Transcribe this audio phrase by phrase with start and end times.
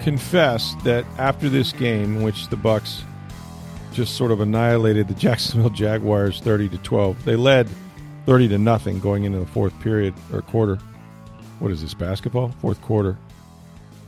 [0.00, 3.04] confess that after this game, which the Bucks
[3.92, 7.68] just sort of annihilated the Jacksonville Jaguars thirty to twelve, they led
[8.26, 10.76] thirty to nothing going into the fourth period or quarter.
[11.58, 12.48] What is this basketball?
[12.60, 13.18] Fourth quarter.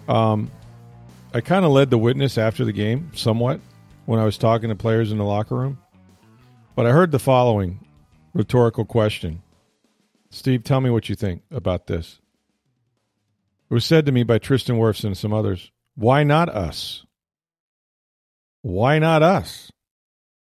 [0.09, 0.51] Um,
[1.35, 3.61] I kind of led the witness after the game somewhat
[4.07, 5.79] when I was talking to players in the locker room,
[6.75, 7.81] but I heard the following
[8.35, 9.43] rhetorical question.
[10.31, 12.21] Steve, tell me what you think about this.
[13.71, 15.71] It was said to me by Tristan Wirfs and some others.
[15.95, 17.05] Why not us?
[18.63, 19.71] Why not us?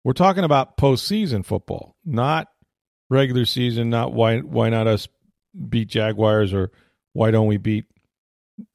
[0.03, 2.47] We're talking about postseason football, not
[3.09, 3.89] regular season.
[3.89, 5.07] Not why why not us
[5.69, 6.71] beat Jaguars or
[7.13, 7.85] why don't we beat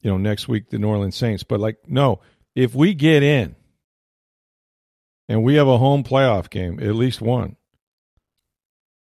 [0.01, 1.43] you know next week the New Orleans Saints?
[1.43, 2.21] But like no,
[2.55, 3.55] if we get in
[5.27, 7.55] and we have a home playoff game, at least one,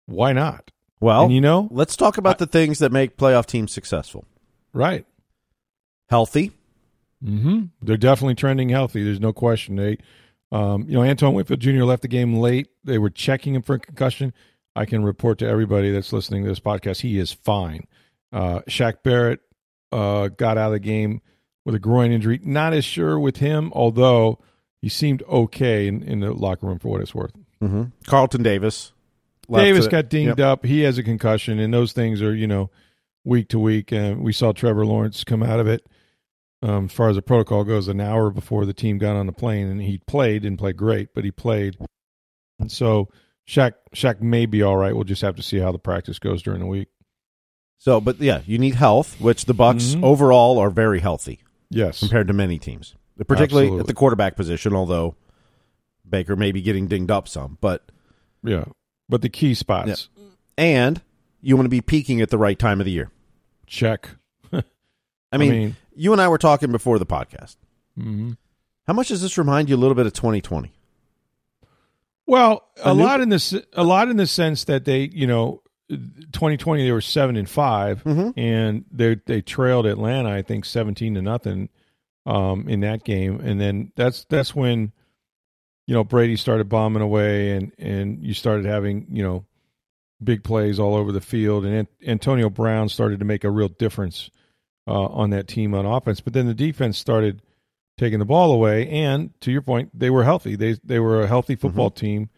[0.05, 0.69] why not?
[0.99, 4.25] Well, and you know, let's talk about I, the things that make playoff teams successful.
[4.73, 5.05] Right.
[6.09, 6.51] Healthy.
[7.23, 7.65] Mm-hmm.
[7.81, 9.03] They're definitely trending healthy.
[9.03, 9.75] There's no question.
[9.75, 9.97] They,
[10.51, 11.83] um, you know, Antoine Winfield Jr.
[11.83, 12.67] left the game late.
[12.83, 14.33] They were checking him for a concussion.
[14.75, 17.87] I can report to everybody that's listening to this podcast, he is fine.
[18.31, 19.41] Uh, Shaq Barrett
[19.91, 21.21] uh, got out of the game
[21.65, 22.39] with a groin injury.
[22.43, 24.39] Not as sure with him, although
[24.81, 27.33] he seemed okay in, in the locker room for what it's worth.
[27.61, 27.83] Mm-hmm.
[28.07, 28.93] Carlton Davis.
[29.51, 30.47] Davis got dinged yep.
[30.47, 30.65] up.
[30.65, 32.69] He has a concussion, and those things are, you know,
[33.23, 33.91] week to week.
[33.91, 35.85] And we saw Trevor Lawrence come out of it
[36.61, 39.31] um, as far as the protocol goes, an hour before the team got on the
[39.31, 41.77] plane, and he played, didn't play great, but he played.
[42.59, 43.09] And so
[43.47, 44.93] Shaq Shaq may be all right.
[44.93, 46.89] We'll just have to see how the practice goes during the week.
[47.77, 50.03] So, but yeah, you need health, which the Bucks mm-hmm.
[50.03, 51.39] overall are very healthy.
[51.69, 53.79] Yes, compared to many teams, particularly Absolutely.
[53.79, 54.75] at the quarterback position.
[54.75, 55.15] Although
[56.07, 57.89] Baker may be getting dinged up some, but
[58.43, 58.65] yeah,
[59.07, 60.09] but the key spots.
[60.15, 60.23] Yeah.
[60.57, 61.01] And
[61.41, 63.11] you want to be peaking at the right time of the year.
[63.65, 64.09] Check.
[64.51, 64.63] I mean,
[65.31, 67.57] I mean, you and I were talking before the podcast.
[67.97, 68.31] Mm-hmm.
[68.87, 70.71] How much does this remind you a little bit of 2020?
[72.25, 75.27] Well, a, a new- lot in this, a lot in the sense that they, you
[75.27, 78.39] know, 2020 they were seven and 5 mm-hmm.
[78.39, 81.67] and they they trailed Atlanta, I think, seventeen to nothing,
[82.27, 84.91] um, in that game, and then that's that's when,
[85.87, 89.45] you know, Brady started bombing away, and and you started having you know,
[90.23, 94.29] big plays all over the field, and Antonio Brown started to make a real difference
[94.89, 96.19] uh, on that team on offense.
[96.19, 97.41] But then the defense started
[97.97, 100.55] taking the ball away, and to your point, they were healthy.
[100.55, 101.67] They they were a healthy mm-hmm.
[101.67, 102.05] football mm-hmm.
[102.05, 102.29] team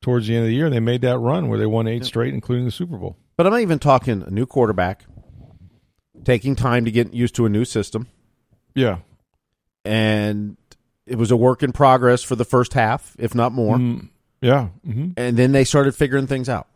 [0.00, 0.68] towards the end of the year.
[0.68, 3.16] They made that run where they won eight straight, including the Super Bowl.
[3.36, 5.04] But I'm not even talking a new quarterback,
[6.24, 8.08] taking time to get used to a new system.
[8.74, 8.98] Yeah,
[9.84, 10.56] and
[11.06, 13.76] it was a work in progress for the first half, if not more.
[13.76, 14.08] Mm,
[14.40, 15.10] yeah, mm-hmm.
[15.16, 16.66] and then they started figuring things out.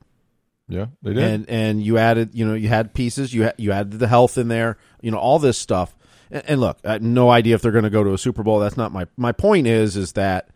[0.68, 1.22] Yeah, they did.
[1.22, 3.32] And and you added, you know, you had pieces.
[3.32, 4.78] You you added the health in there.
[5.06, 5.96] You know, all this stuff.
[6.32, 8.58] And, and look, I no idea if they're going to go to a Super Bowl.
[8.58, 9.68] That's not my my point.
[9.68, 10.48] Is is that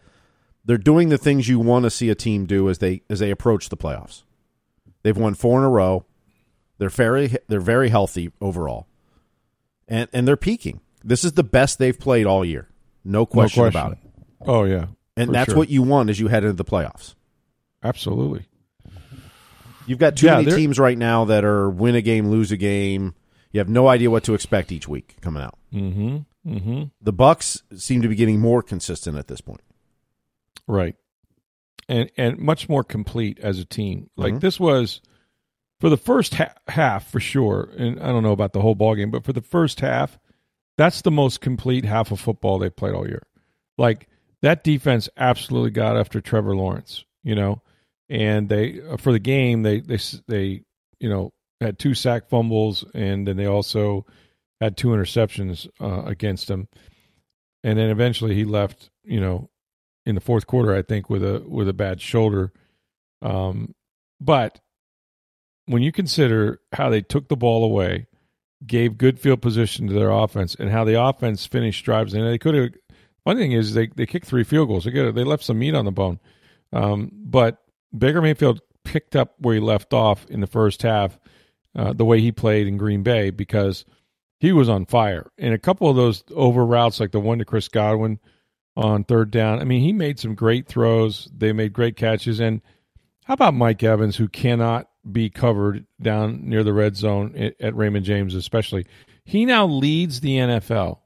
[0.64, 3.30] they're doing the things you want to see a team do as they as they
[3.30, 4.24] approach the playoffs.
[5.04, 6.04] They've won four in a row.
[6.78, 8.88] They're very they're very healthy overall,
[9.86, 10.80] and and they're peaking.
[11.04, 12.68] This is the best they've played all year.
[13.04, 13.80] No question, no question.
[13.80, 13.98] about it.
[14.48, 15.58] Oh yeah, and that's sure.
[15.58, 17.14] what you want as you head into the playoffs.
[17.84, 18.46] Absolutely.
[19.86, 22.56] You've got too yeah, many teams right now that are win a game, lose a
[22.56, 23.14] game.
[23.52, 25.58] You have no idea what to expect each week coming out.
[25.72, 26.18] Mm-hmm.
[26.50, 26.82] Mm-hmm.
[27.00, 29.62] The Bucks seem to be getting more consistent at this point.
[30.66, 30.96] Right.
[31.88, 34.10] And and much more complete as a team.
[34.16, 34.40] Like mm-hmm.
[34.40, 35.00] this was
[35.80, 37.70] for the first ha- half for sure.
[37.76, 40.18] And I don't know about the whole ball game, but for the first half,
[40.78, 43.26] that's the most complete half of football they've played all year.
[43.76, 44.08] Like
[44.42, 47.60] that defense absolutely got after Trevor Lawrence, you know
[48.10, 50.62] and they uh, for the game they they they
[50.98, 54.06] you know had two sack fumbles and then they also
[54.60, 56.68] had two interceptions uh, against him,
[57.64, 59.48] and then eventually he left you know
[60.06, 62.52] in the fourth quarter I think with a with a bad shoulder,
[63.22, 63.74] um,
[64.20, 64.60] but
[65.66, 68.08] when you consider how they took the ball away,
[68.66, 72.38] gave good field position to their offense, and how the offense finished drives, and they
[72.38, 72.70] could have.
[73.22, 74.84] One thing is they they kicked three field goals.
[74.84, 76.18] They got they left some meat on the bone,
[76.72, 77.58] um, but
[77.96, 81.18] Baker Mayfield picked up where he left off in the first half,
[81.74, 83.84] uh, the way he played in Green Bay because
[84.38, 85.30] he was on fire.
[85.38, 88.18] And a couple of those over routes, like the one to Chris Godwin
[88.76, 91.28] on third down, I mean, he made some great throws.
[91.36, 92.40] They made great catches.
[92.40, 92.60] And
[93.24, 97.76] how about Mike Evans, who cannot be covered down near the red zone at, at
[97.76, 98.86] Raymond James, especially?
[99.24, 100.98] He now leads the NFL,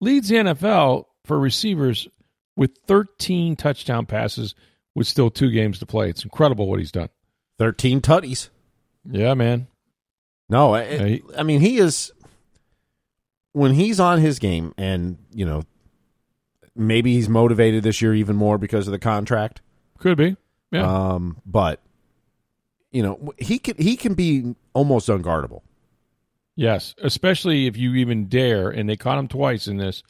[0.00, 2.08] leads the NFL for receivers
[2.56, 4.54] with 13 touchdown passes
[4.94, 6.10] with still two games to play.
[6.10, 7.08] It's incredible what he's done.
[7.58, 8.50] 13 tutties.
[9.08, 9.68] Yeah, man.
[10.48, 12.10] No, it, I mean, he is,
[13.52, 15.62] when he's on his game and, you know,
[16.74, 19.60] maybe he's motivated this year even more because of the contract.
[19.98, 20.36] Could be.
[20.70, 20.86] Yeah.
[20.86, 21.80] Um, but,
[22.90, 25.62] you know, he can, he can be almost unguardable.
[26.56, 30.02] Yes, especially if you even dare, and they caught him twice in this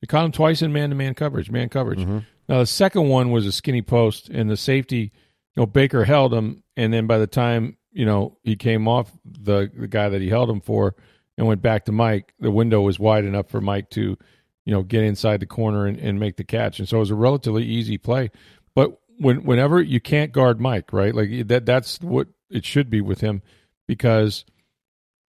[0.00, 2.00] they caught him twice in man to man coverage, man coverage.
[2.00, 2.18] Mm-hmm.
[2.48, 5.10] Now the second one was a skinny post, and the safety, you
[5.56, 9.70] know, Baker held him, and then by the time you know he came off the
[9.74, 10.94] the guy that he held him for
[11.38, 14.16] and went back to Mike, the window was wide enough for Mike to,
[14.64, 17.10] you know, get inside the corner and, and make the catch, and so it was
[17.10, 18.30] a relatively easy play.
[18.74, 21.14] But when whenever you can't guard Mike, right?
[21.14, 23.40] Like that that's what it should be with him
[23.88, 24.44] because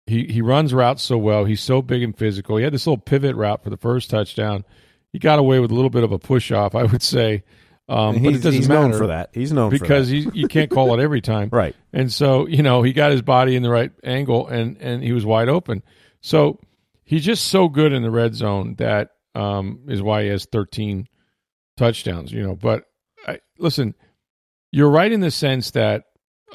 [0.08, 1.46] he he runs routes so well.
[1.46, 2.58] He's so big and physical.
[2.58, 4.66] He had this little pivot route for the first touchdown.
[5.14, 7.44] He got away with a little bit of a push off, I would say.
[7.88, 9.30] Um, but it doesn't he's matter known for that.
[9.34, 11.76] He's known because he, you can't call it every time, right?
[11.94, 15.12] And so you know he got his body in the right angle, and and he
[15.12, 15.84] was wide open.
[16.22, 16.60] So
[17.04, 21.08] he's just so good in the red zone that um, is why he has 13
[21.78, 22.32] touchdowns.
[22.32, 22.86] You know, but
[23.28, 23.94] I, listen,
[24.72, 26.06] you're right in the sense that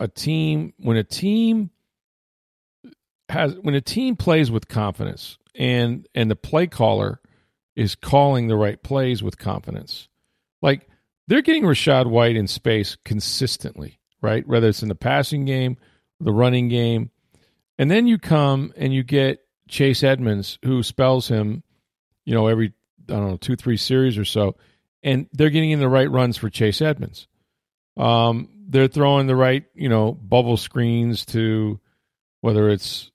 [0.00, 1.70] a team when a team
[3.28, 7.20] has when a team plays with confidence and and the play caller
[7.76, 10.08] is calling the right plays with confidence.
[10.60, 10.89] Like
[11.30, 14.44] they're getting Rachaad White in space consistently, right?
[14.44, 15.76] Whether it's in the passing game,
[16.18, 17.10] the running game.
[17.78, 19.38] And then you come and you get
[19.68, 21.62] Chase Edmonds, who spells him,
[22.24, 22.74] you know, every,
[23.08, 24.56] I don't know, two, three series or so.
[25.04, 27.28] And they're getting in the right runs for Chase Edmonds.
[27.96, 31.78] Um, they're throwing the right, you know, bubble screens to
[32.40, 33.10] whether it's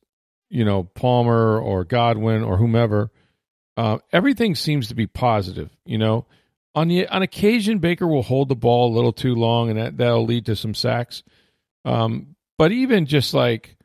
[0.49, 3.11] you know Palmer or Godwin or whomever,
[3.77, 5.69] uh, everything seems to be positive.
[5.85, 6.25] You know,
[6.75, 9.97] on the on occasion Baker will hold the ball a little too long, and that
[9.97, 11.23] that'll lead to some sacks.
[11.85, 13.77] Um, but even just like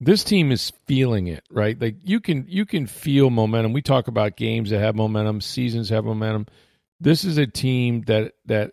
[0.00, 1.80] this team is feeling it, right?
[1.80, 3.72] Like you can you can feel momentum.
[3.72, 6.46] We talk about games that have momentum, seasons have momentum.
[7.00, 8.72] This is a team that that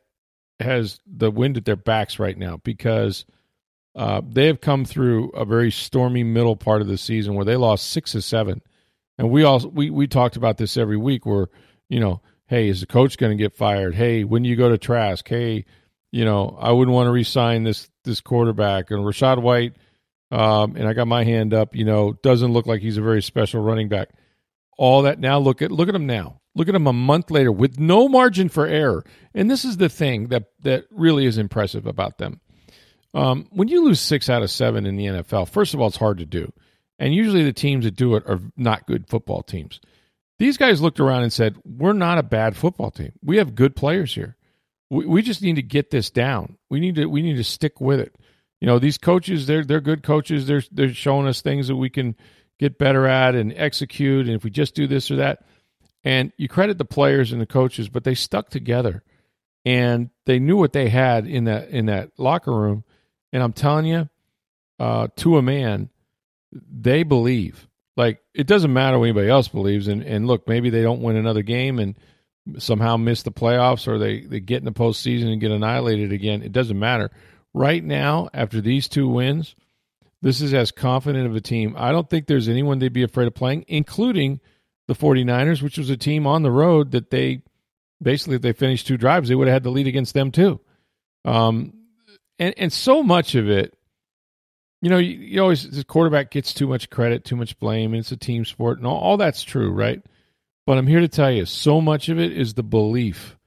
[0.59, 3.25] has the wind at their backs right now because
[3.95, 7.55] uh, they have come through a very stormy middle part of the season where they
[7.55, 8.61] lost six of seven,
[9.17, 11.25] and we all we we talked about this every week.
[11.25, 11.47] Where
[11.89, 13.95] you know, hey, is the coach going to get fired?
[13.95, 15.27] Hey, when you go to Trask?
[15.27, 15.65] Hey,
[16.11, 19.73] you know, I wouldn't want to resign this this quarterback and Rachaad White.
[20.31, 21.75] Um, and I got my hand up.
[21.75, 24.09] You know, doesn't look like he's a very special running back.
[24.77, 25.39] All that now.
[25.39, 26.41] Look at look at him now.
[26.55, 29.03] Look at him a month later with no margin for error.
[29.33, 32.39] And this is the thing that that really is impressive about them
[33.15, 35.97] um, when you lose six out of seven in the NFL, first of all, it's
[35.97, 36.51] hard to do.
[36.99, 39.79] And usually the teams that do it are not good football teams.
[40.37, 43.13] These guys looked around and said, We're not a bad football team.
[43.23, 44.35] We have good players here.
[44.89, 46.57] We, we just need to get this down.
[46.69, 48.15] We need to we need to stick with it.
[48.61, 50.47] You know, these coaches, they're they're good coaches.
[50.47, 52.15] They're they're showing us things that we can
[52.59, 54.27] get better at and execute.
[54.27, 55.43] And if we just do this or that.
[56.03, 59.03] And you credit the players and the coaches, but they stuck together
[59.65, 62.83] and they knew what they had in that in that locker room
[63.35, 64.07] and I'm telling you,
[64.79, 65.89] uh, to a man,
[66.53, 67.67] they believe.
[67.97, 69.87] Like it doesn't matter what anybody else believes.
[69.87, 71.97] And and look, maybe they don't win another game and
[72.57, 76.41] somehow miss the playoffs, or they they get in the postseason and get annihilated again.
[76.41, 77.11] It doesn't matter.
[77.53, 79.55] Right now, after these two wins,
[80.21, 81.75] this is as confident of a team.
[81.77, 84.41] I don't think there's anyone they'd be afraid of playing, including
[84.87, 87.43] the 49ers, which was a team on the road that they
[88.01, 90.59] basically if they finished two drives, they would have had the lead against them too.
[91.23, 91.73] Um,
[92.37, 93.77] and and so much of it,
[94.81, 98.01] you know, you, you always the quarterback gets too much credit, too much blame, and
[98.01, 100.01] it's a team sport, and all, all that's true, right?
[100.65, 103.37] But I'm here to tell you, so much of it is the belief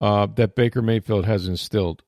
[0.00, 2.02] uh, that Baker Mayfield has instilled,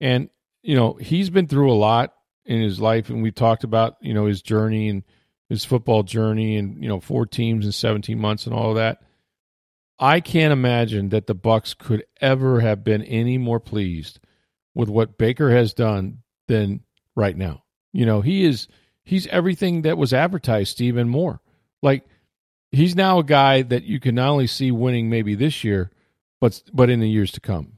[0.00, 0.30] and
[0.62, 2.14] you know he's been through a lot
[2.44, 5.04] in his life, and we talked about you know his journey and
[5.48, 9.02] his football journey, and you know four teams in 17 months and all of that.
[9.98, 14.20] I can't imagine that the Bucks could ever have been any more pleased
[14.74, 16.80] with what Baker has done than
[17.14, 17.62] right now.
[17.96, 18.68] You know, he is
[19.04, 21.40] he's everything that was advertised, Steve, and more.
[21.82, 22.04] Like
[22.70, 25.90] he's now a guy that you can not only see winning maybe this year,
[26.38, 27.72] but but in the years to come.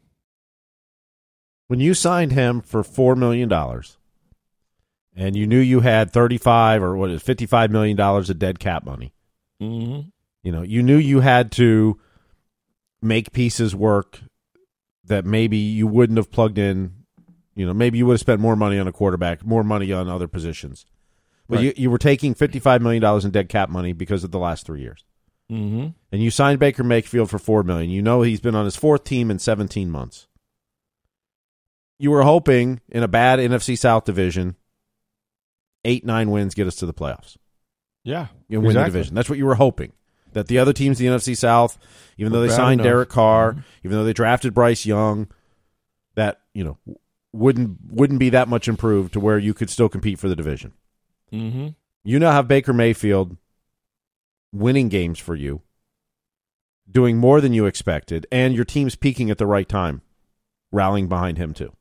[1.68, 3.96] When you signed him for four million dollars,
[5.14, 8.84] and you knew you had thirty-five or what is fifty-five million dollars of dead cap
[8.84, 9.12] money,
[9.62, 10.08] Mm-hmm.
[10.42, 12.00] you know, you knew you had to
[13.00, 14.20] make pieces work
[15.04, 16.97] that maybe you wouldn't have plugged in.
[17.58, 20.08] You know, maybe you would have spent more money on a quarterback, more money on
[20.08, 20.86] other positions.
[21.48, 21.64] But Right.
[21.64, 24.80] you, you were taking $55 million in dead cap money because of the last three
[24.80, 25.04] years.
[25.50, 25.88] Mm-hmm.
[26.12, 27.90] And you signed Baker Mayfield for 4 million.
[27.90, 30.28] You know he's been on his fourth team in 17 months.
[31.98, 34.54] You were hoping in a bad NFC South division,
[35.84, 37.36] eight, nine wins get us to the playoffs.
[38.04, 38.28] Yeah.
[38.48, 39.16] You win the division.
[39.16, 39.92] That's what you were hoping.
[40.34, 41.76] That the other teams in the NFC South,
[42.18, 42.84] even though they signed enough.
[42.84, 42.94] Mm-hmm.
[42.94, 45.26] Derek Carr, even though they drafted Bryce Young,
[46.14, 46.78] that you know
[47.32, 50.73] wouldn't wouldn't be that much improved to where you could still compete for the division.
[51.32, 51.68] Mm-hmm.
[52.04, 53.37] You now have Baker Mayfield
[54.52, 55.62] winning games for you,
[56.90, 60.00] doing more than you expected, and your team's peaking at the right time,
[60.73, 61.73] rallying behind him too.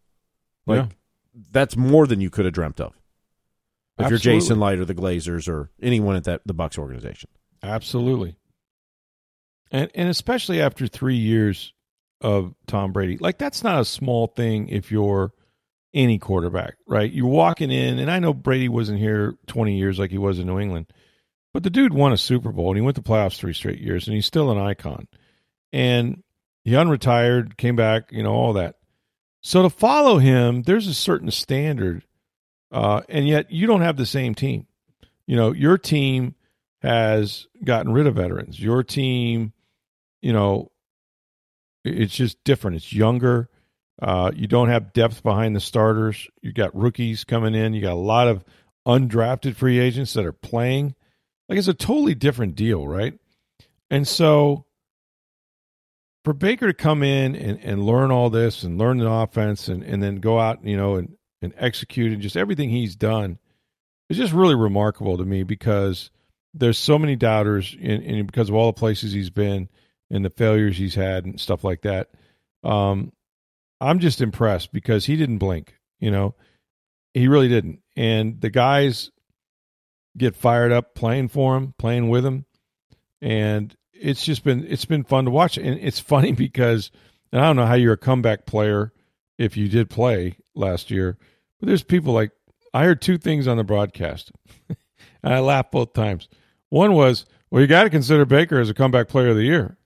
[0.66, 1.42] Like Yeah.
[1.52, 2.94] that's more than you could have dreamt of.
[4.00, 4.70] If you're Jason Absolutely.
[4.78, 7.30] Licht or the Glazers or anyone at that the Bucks organization.
[7.64, 8.38] Absolutely.
[9.72, 11.74] And and especially after three years
[12.22, 15.32] of Tom Brady, like that's not a small thing if you're
[15.94, 17.12] any quarterback, right?
[17.12, 20.48] You're walking in, and I know Brady wasn't here 20 years like he was in
[20.48, 20.88] New England,
[21.54, 24.08] but the dude won a Super Bowl and he went to playoffs three straight years,
[24.08, 25.08] and he's still an icon.
[25.74, 26.24] And
[26.64, 28.76] he unretired, came back, you know, all that.
[29.42, 32.04] So to follow him, there's a certain standard,
[32.72, 34.68] uh, and yet you don't have the same team.
[35.26, 36.36] You know, your team
[36.82, 38.60] has gotten rid of veterans.
[38.60, 39.54] Your team,
[40.22, 40.72] you know,
[41.84, 42.78] it's just different.
[42.78, 43.50] It's younger.
[44.02, 46.28] Uh, you don't have depth behind the starters.
[46.42, 47.74] You got rookies coming in.
[47.74, 48.44] You got a lot of
[48.88, 50.96] undrafted free agents that are playing.
[51.50, 53.18] Like it's a totally different deal, right?
[53.90, 54.66] And so
[56.24, 59.82] for Baker to come in and, and learn all this and learn the offense and,
[59.84, 63.40] and then go out, you know, and, and execute and just everything he's done
[64.10, 66.12] is just really remarkable to me because
[66.54, 69.70] there's so many doubters and, and because of all the places he's been
[70.10, 72.10] and the failures he's had and stuff like that.
[72.64, 73.12] Um,
[73.80, 76.36] I'm just impressed because he didn't blink, you know,
[77.14, 77.82] he really didn't.
[77.96, 79.12] And the guys
[80.18, 82.46] get fired up playing for him, playing with him.
[83.22, 85.58] And it's just been, it's been fun to watch.
[85.58, 86.92] And it's funny because,
[87.32, 88.94] and I don't know how you're a comeback player
[89.38, 91.18] if you did play last year,
[91.60, 92.32] but there's people like,
[92.74, 94.32] I heard two things on the broadcast
[94.70, 96.28] and I laughed both times.
[96.70, 99.78] One was, well, you got to consider Baker as a comeback player of the year.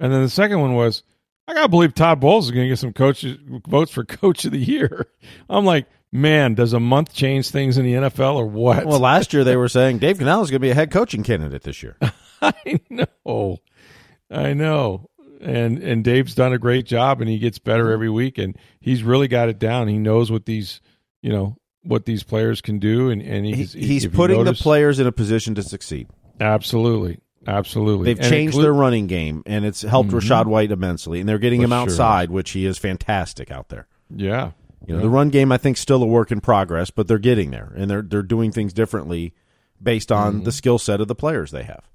[0.00, 1.02] And then the second one was,
[1.46, 3.36] I got to believe Todd Bowles is to get some coaches
[3.68, 5.06] votes for coach of the year.
[5.48, 8.86] I'm like, man, does a month change things in the NFL or what?
[8.86, 11.22] Well, last year they were saying Dave Canales is going to be a head coaching
[11.22, 11.96] candidate this year.
[12.42, 13.58] I know.
[14.30, 15.10] I know.
[15.40, 19.02] And and Dave's done a great job and he gets better every week and he's
[19.02, 19.88] really got it down.
[19.88, 20.80] He knows what these,
[21.22, 24.38] you know, what these players can do and and He- he's he's if you putting
[24.38, 26.08] notice- the players in a position to succeed.
[26.40, 27.18] Absolutely.
[27.46, 28.06] Absolutely.
[28.06, 30.20] They've And changed their running game, and it's helped Mhm.
[30.20, 31.20] Rachaad White immensely.
[31.20, 31.78] And they're getting For him sure.
[31.80, 33.86] outside, which he is fantastic out there.
[34.14, 34.52] Yeah.
[34.86, 35.02] You know, Yeah.
[35.02, 37.90] the run game I think still a work in progress, but they're getting there, and
[37.90, 39.32] they're they're doing things differently
[39.82, 40.44] based on Mm-hmm.
[40.44, 41.88] the skill set of the players they have,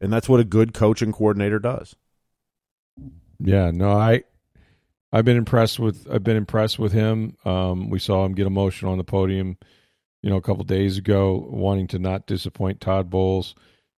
[0.00, 1.94] and that's what a good coach and coordinator does.
[3.38, 4.24] Yeah, no, I
[5.12, 7.36] I've been impressed with I've been impressed with him.
[7.44, 9.56] Um, we saw him get emotional on the podium,
[10.22, 13.54] you know, a couple days ago, wanting to not disappoint Todd Bowles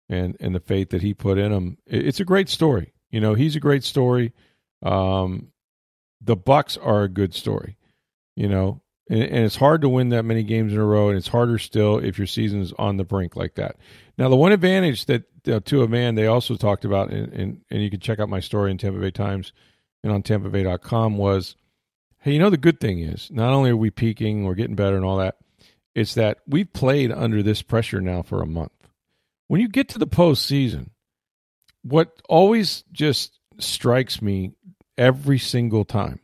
[0.09, 1.79] and and the faith that he put in him.
[1.87, 2.93] It's a great story.
[3.11, 4.33] You know, he's a great story.
[4.83, 5.49] Um,
[6.21, 7.77] the Bucks are a good story.
[8.37, 11.17] You know, and, and it's hard to win that many games in a row, and
[11.17, 13.77] it's harder still if your season's on the brink like that.
[14.19, 17.61] Now, the one advantage that uh, to a man they also talked about, and, and,
[17.71, 19.53] and you can check out my story in Tampa Bay Times
[20.03, 21.57] and on TampaBay.com was,
[22.21, 24.97] hey, you know the good thing is not only are we peaking, we're getting better
[24.97, 25.37] and all that,
[25.95, 28.73] it's that we've played under this pressure now for a month.
[29.49, 30.91] When you get to the postseason,
[31.83, 34.53] what always just strikes me
[34.99, 36.21] every single time,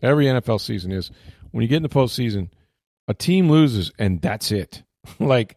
[0.00, 1.10] every NFL season is
[1.50, 2.50] when you get in the postseason,
[3.08, 4.82] a team loses and that's it.
[5.18, 5.56] like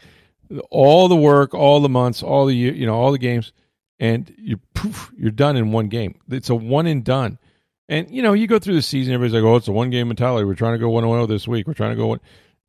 [0.69, 3.51] all the work, all the months, all the you know, all the games,
[4.00, 6.19] and you poof, you're done in one game.
[6.29, 7.39] It's a one and done.
[7.88, 10.07] And you know, you go through the season, everybody's like, "Oh, it's a one game
[10.07, 10.45] mentality.
[10.45, 11.67] We're trying to go one zero oh this week.
[11.67, 12.19] We're trying to go one,"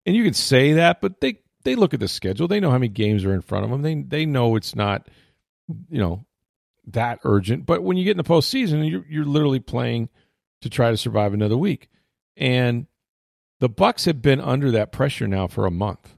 [0.05, 2.47] and you can say that, but they they look at the schedule.
[2.47, 3.83] They know how many games are in front of them.
[3.83, 5.09] They they know it's not,
[5.91, 6.25] you know,
[6.87, 7.67] that urgent.
[7.67, 10.09] But when you get in the postseason, you're you're literally playing
[10.63, 11.89] to try to survive another week,
[12.37, 12.87] and
[13.59, 16.15] the Bucks have been under that pressure now for a month,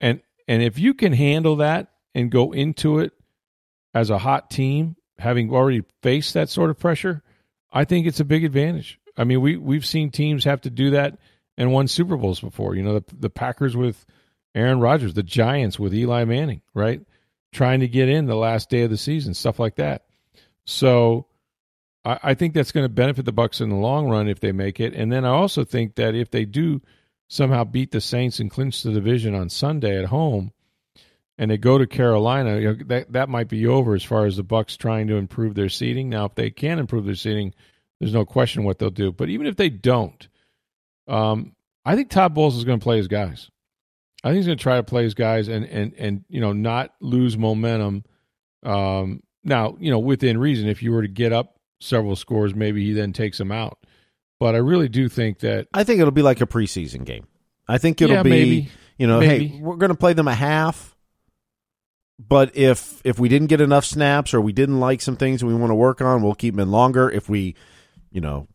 [0.00, 3.12] and and if you can handle that and go into it
[3.94, 7.22] as a hot team, having already faced that sort of pressure,
[7.72, 9.00] I think it's a big advantage.
[9.16, 11.18] I mean, we we've seen teams have to do that
[11.56, 12.74] and won Super Bowls before.
[12.74, 14.04] You know, the the Packers with
[14.54, 17.00] Aaron Rodgers, the Giants with Eli Manning, right?
[17.52, 20.04] Trying to get in the last day of the season, stuff like that.
[20.64, 21.26] So
[22.04, 24.52] I, I think that's going to benefit the Bucks in the long run if they
[24.52, 24.94] make it.
[24.94, 26.82] And then I also think that if they do
[27.28, 30.52] somehow beat the Saints and clinch the division on Sunday at home,
[31.38, 34.36] and they go to Carolina, you know, that that might be over as far as
[34.36, 36.10] the Bucks trying to improve their seating.
[36.10, 37.54] Now, if they can improve their seating,
[37.98, 39.12] there's no question what they'll do.
[39.12, 40.28] But even if they don't,
[41.08, 43.50] um, I think Todd Bowles is going to play his guys.
[44.24, 46.52] I think he's going to try to play his guys and and and you know
[46.52, 48.04] not lose momentum.
[48.62, 52.84] Um, now, you know, within reason, if you were to get up several scores, maybe
[52.84, 53.78] he then takes them out.
[54.38, 57.26] But I really do think that I think it'll be like a preseason game.
[57.68, 58.68] I think it'll Yeah, be maybe.
[58.98, 59.48] you know, Maybe.
[59.48, 60.94] hey, we're going to play them a half.
[62.18, 65.54] But if if we didn't get enough snaps or we didn't like some things we
[65.54, 67.10] want to work on, we'll keep them in longer.
[67.10, 67.56] If we,
[68.12, 68.46] you know,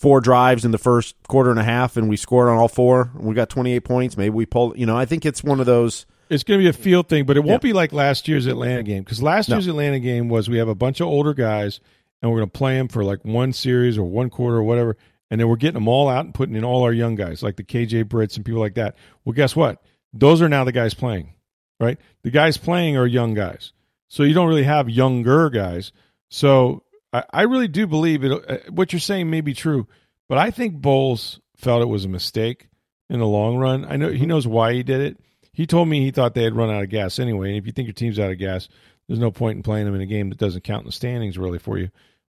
[0.00, 3.10] four drives in the first quarter and a half and we scored on all four,
[3.14, 5.66] and we got 28 points, maybe we pull, you know, I think it's one of
[5.66, 7.70] those it's going to be a field thing, but it won't Yeah.
[7.70, 9.56] be like last year's Atlanta game because last No.
[9.56, 11.80] year's Atlanta game was we have a bunch of older guys
[12.22, 14.96] and we're going to play them for like one series or one quarter or whatever,
[15.30, 17.56] and then we're getting them all out and putting in all our young guys like
[17.56, 18.94] the KJ Brits and people like that.
[19.24, 19.82] Well, guess what?
[20.14, 21.34] Those are now the guys playing,
[21.80, 21.98] right?
[22.22, 23.72] The guys playing are young guys,
[24.08, 25.90] so you don't really have younger guys.
[26.28, 28.32] So I, I really do believe it.
[28.32, 29.86] Uh, what you're saying may be true,
[30.28, 32.68] but I think Bowles felt it was a mistake
[33.08, 33.84] in the long run.
[33.84, 35.18] I know he knows why he did it.
[35.52, 37.48] He told me he thought they had run out of gas anyway.
[37.48, 38.68] And if you think your team's out of gas,
[39.08, 41.36] there's no point in playing them in a game that doesn't count in the standings
[41.36, 41.90] really for you.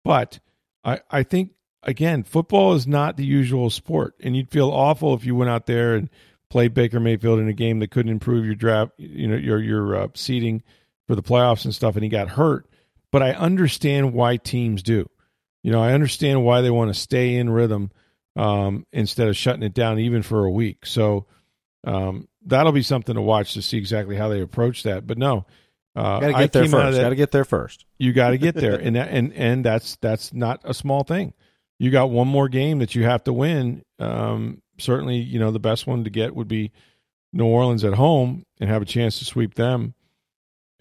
[0.03, 0.39] But
[0.83, 1.51] I, I think
[1.83, 5.65] again, football is not the usual sport, and you'd feel awful if you went out
[5.65, 6.09] there and
[6.49, 9.95] played Baker Mayfield in a game that couldn't improve your draft, you know, your your
[9.95, 10.63] uh, seating
[11.07, 12.67] for the playoffs and stuff, and he got hurt.
[13.11, 15.09] But I understand why teams do.
[15.63, 17.91] You know, I understand why they want to stay in rhythm
[18.35, 20.85] um, instead of shutting it down even for a week.
[20.85, 21.25] So
[21.83, 25.05] um, that'll be something to watch to see exactly how they approach that.
[25.05, 25.45] But no,
[25.95, 26.95] uh, got to I get there first.
[26.97, 27.85] that- Got to get there first.
[27.99, 31.33] you got to get there, and that, and and that's that's not a small thing.
[31.79, 33.83] You got one more game that you have to win.
[33.99, 36.71] Um, certainly, you know the best one to get would be
[37.33, 39.93] New Orleans at home and have a chance to sweep them,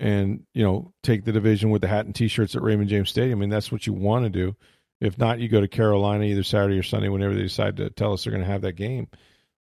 [0.01, 3.39] and you know take the division with the hat and t-shirts at Raymond James Stadium.
[3.39, 4.57] I mean that's what you want to do.
[5.01, 8.13] If not, you go to Carolina either Saturday or Sunday whenever they decide to tell
[8.13, 9.09] us they're going to have that game.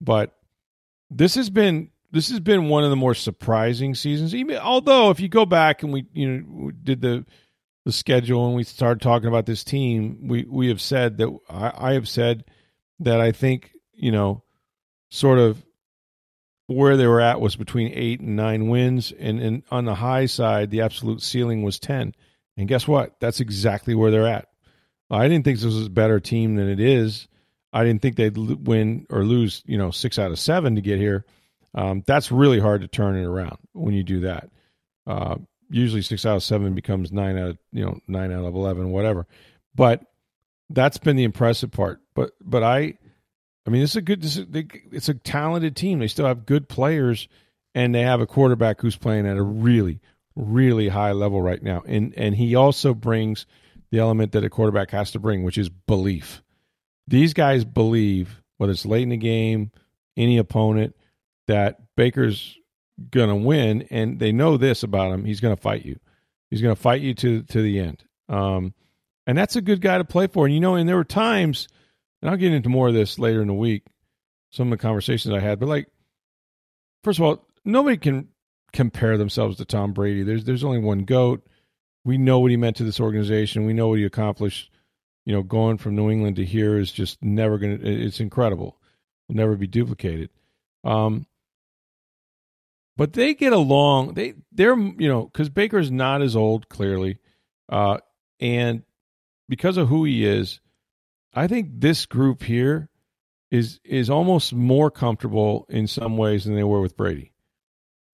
[0.00, 0.36] But
[1.10, 4.34] this has been this has been one of the more surprising seasons.
[4.34, 7.24] Even although if you go back and we you know we did the
[7.84, 11.90] the schedule and we started talking about this team, we we have said that I,
[11.90, 12.44] I have said
[13.00, 14.42] that I think you know
[15.10, 15.62] sort of
[16.74, 20.26] where they were at was between eight and nine wins, and, and on the high
[20.26, 22.14] side, the absolute ceiling was ten.
[22.56, 23.18] And guess what?
[23.20, 24.48] That's exactly where they're at.
[25.10, 27.28] I didn't think this was a better team than it is.
[27.72, 30.98] I didn't think they'd win or lose, you know, six out of seven to get
[30.98, 31.24] here.
[31.74, 34.50] Um, that's really hard to turn it around when you do that.
[35.06, 35.36] Uh,
[35.70, 38.90] usually six out of seven becomes nine out of you know nine out of eleven,
[38.90, 39.26] whatever.
[39.74, 40.04] But
[40.68, 42.00] that's been the impressive part.
[42.14, 42.94] But but I,
[43.66, 44.24] I mean, it's a good.
[44.24, 46.00] It's a talented team.
[46.00, 47.28] They still have good players,
[47.74, 50.00] and they have a quarterback who's playing at a really
[50.36, 51.82] really high level right now.
[51.86, 53.46] And and he also brings
[53.90, 56.42] the element that a quarterback has to bring, which is belief.
[57.06, 59.70] These guys believe, whether it's late in the game,
[60.16, 60.96] any opponent,
[61.48, 62.58] that Baker's
[63.10, 65.98] going to win, and they know this about him: he's going to fight you.
[66.50, 68.04] He's going to fight you to to the end.
[68.28, 68.74] Um,
[69.26, 70.46] and that's a good guy to play for.
[70.46, 71.68] And you know, and there were times,
[72.22, 73.84] and I'll get into more of this later in the week.
[74.50, 75.88] Some of the conversations I had, but like,
[77.02, 78.28] first of all, nobody can
[78.72, 80.22] compare themselves to Tom Brady.
[80.22, 81.46] There's there's only one goat.
[82.04, 83.66] We know what he meant to this organization.
[83.66, 84.70] We know what he accomplished.
[85.24, 88.06] You know, going from New England to here is just never going to.
[88.06, 88.76] It's incredible.
[89.28, 90.30] Will never be duplicated.
[90.84, 91.26] Um,
[92.96, 94.14] but they get along.
[94.14, 97.18] They they're you know because Baker's not as old clearly,
[97.70, 97.98] uh,
[98.38, 98.82] and
[99.48, 100.60] because of who he is,
[101.34, 102.88] I think this group here
[103.50, 107.32] is is almost more comfortable in some ways than they were with Brady.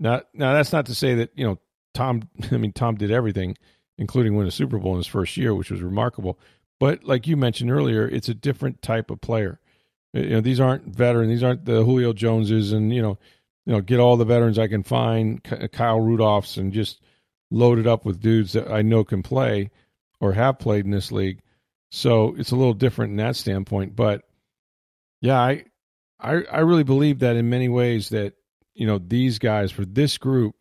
[0.01, 1.59] Now, now that's not to say that you know
[1.95, 2.29] Tom.
[2.53, 3.57] I mean, Tom did everything,
[3.97, 6.39] including win a Super Bowl in his first year, which was remarkable.
[6.81, 9.61] But like you mentioned earlier, it's a different type of player.
[10.13, 11.29] You know, these aren't veteran.
[11.29, 13.19] These aren't the Julio Joneses, and you know,
[13.67, 17.01] you know, get all the veterans I can find, Kyle Rudolphs, and just
[17.51, 19.71] load it up with dudes that I know can play
[20.21, 21.41] or have played in this league.
[21.91, 23.97] So it's a little different in that standpoint.
[23.97, 24.23] But
[25.21, 25.65] yeah, I,
[26.21, 28.35] I, I really believe that in many ways that
[28.75, 30.55] you know these guys for this group,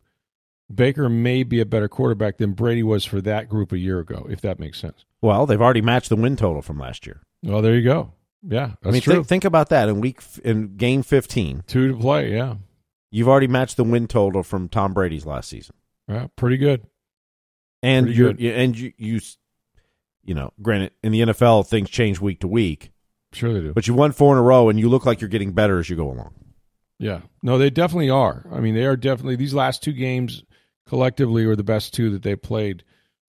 [0.73, 4.25] Baker may be a better quarterback than Brady was for that group a year ago,
[4.29, 5.05] if that makes sense.
[5.21, 7.21] Well, they've already matched the win total from last year.
[7.43, 8.13] Well, there you go.
[8.43, 9.13] Yeah, that's I mean, true.
[9.15, 11.63] think, think about that in week f- in game 15.
[11.67, 12.33] Two to play.
[12.33, 12.55] Yeah,
[13.11, 15.75] You've already matched the win total from Tom Brady's last season.
[16.07, 16.85] yeah, pretty good.
[17.83, 18.39] And Pretty you're, good.
[18.41, 19.19] you and you, you
[20.27, 22.91] you know, granted in the NFL things change week to week,
[23.33, 23.73] Sure they do.
[23.73, 25.89] but you won four in a row and you look like you're getting better as
[25.89, 26.33] you go along.
[26.99, 27.21] Yeah.
[27.41, 28.45] No, they definitely are.
[28.51, 30.43] I mean, they are definitely these last two games
[30.87, 32.83] collectively are the best two that they played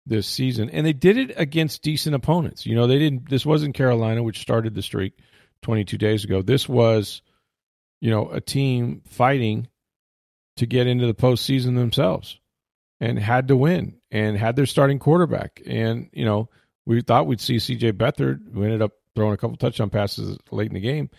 [0.05, 0.69] this season.
[0.69, 2.65] And they did it against decent opponents.
[2.65, 5.13] You know, they didn't this wasn't Carolina which started the streak
[5.61, 6.41] 22 days ago.
[6.41, 7.21] This was
[7.99, 9.67] you know, a team fighting
[10.57, 12.39] to get into the postseason themselves
[12.99, 15.61] and had to win and had their starting quarterback.
[15.65, 16.49] And, you know,
[16.87, 20.69] we thought we'd see CJ Beathard, who ended up throwing a couple touchdown passes late
[20.69, 21.09] in the game,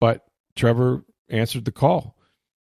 [0.00, 2.16] but Trevor answered the call.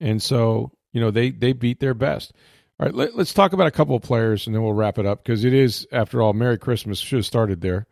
[0.01, 2.33] And so, you know, they they beat their best.
[2.81, 5.07] All right, let, us talk about a couple of players and then we'll wrap it
[5.07, 6.99] up because it is, after all, Merry Christmas.
[6.99, 7.87] Should have started there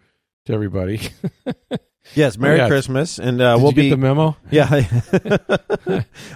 [0.47, 1.01] to everybody.
[2.15, 2.67] Yes, Merry yeah.
[2.67, 4.35] Christmas, and uh, we'll be the memo?
[4.51, 4.69] yeah.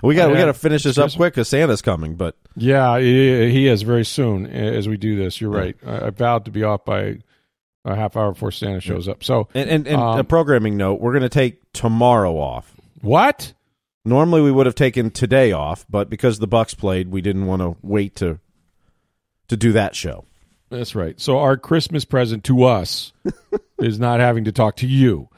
[0.03, 0.41] we got we Yeah.
[0.41, 2.15] got to finish this up quick because Santa's coming.
[2.17, 5.41] But Yeah, he he is very soon as we do this.
[5.41, 5.75] You're right.
[5.85, 7.21] I, I vowed to be off by
[7.85, 9.23] a half hour before Santa shows up.
[9.25, 12.73] So and and, and Um, a programming note: we're going to take tomorrow off.
[13.01, 13.53] what?
[14.07, 17.63] Normally we would have taken today off, but because the Bucks played, we didn't want
[17.63, 18.39] to wait to
[19.49, 20.25] to do that show.
[20.71, 21.19] That's right.
[21.21, 23.13] So our Christmas present to us
[23.79, 25.29] is not having to talk to you,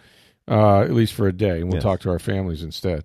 [0.48, 1.82] uh, at least for a day, and we'll Yes.
[1.82, 3.04] talk to our families instead.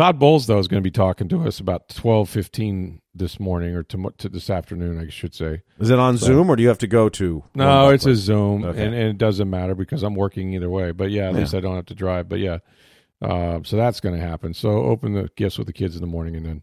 [0.00, 3.74] Todd Bowles, though, is going to be talking to us about twelve fifteen this morning
[3.74, 5.60] or to, to this afternoon, I should say.
[5.78, 7.44] Is it on So- Zoom or do you have to go to?
[7.54, 8.82] No, it's a Zoom, Okay.
[8.82, 10.92] and, and it doesn't matter because I'm working either way.
[10.92, 11.40] But yeah, at Yeah.
[11.40, 12.30] least I don't have to drive.
[12.30, 12.58] But yeah,
[13.20, 14.54] uh, so that's going to happen.
[14.54, 16.62] So open the gifts with the kids in the morning, and then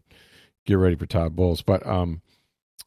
[0.66, 1.62] get ready for Todd Bowles.
[1.62, 2.22] But um,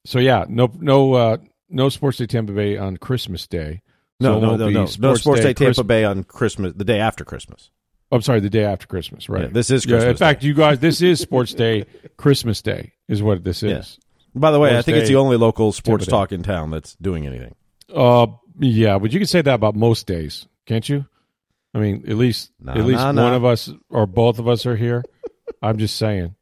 [0.05, 1.37] so yeah, no, no, uh,
[1.69, 3.83] no Sports Day Tampa Bay on Christmas Day.
[4.19, 6.25] no, So it no, won't no, be no, no Sports Day, Tampa Christ- Bay on
[6.25, 7.69] Christmas, the day after Christmas.
[8.11, 9.43] I'm sorry, the day after Christmas, right?
[9.43, 11.85] Yeah, this is Yeah, in Christmas fact, you guys, this is Sports Day,
[12.17, 13.71] Christmas Day is what this is.
[13.71, 13.99] Yes.
[14.35, 16.09] By the way, I Sports think it's the only local sports Day.
[16.09, 17.55] talk in town that's doing anything.
[17.93, 18.27] Uh,
[18.59, 21.05] yeah, but you can say that about most days, can't you?
[21.73, 24.65] I mean, at least Nah, at least nah, one of us or both of us
[24.65, 25.03] are here.
[25.61, 26.35] I'm just saying.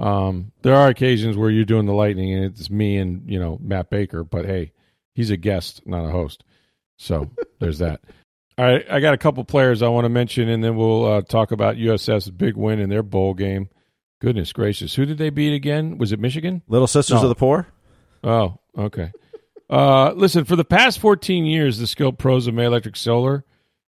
[0.00, 3.58] Um, there are occasions where you're doing the lightning and it's me and you know
[3.60, 4.72] Matt Baker, but hey,
[5.14, 6.44] he's a guest, not a host.
[6.96, 7.30] So
[7.60, 8.00] there's that.
[8.58, 11.22] All right, I got a couple players I want to mention, and then we'll uh,
[11.22, 13.68] talk about USF's big win in their bowl game.
[14.20, 15.96] Goodness gracious, who did they beat again?
[15.96, 16.62] Was it Michigan?
[16.66, 17.22] Little Sisters No.
[17.22, 17.68] of the Poor.
[18.24, 19.12] Oh, okay.
[19.70, 23.44] Uh, listen, for the past 14 years, the skilled pros of May Electric Solar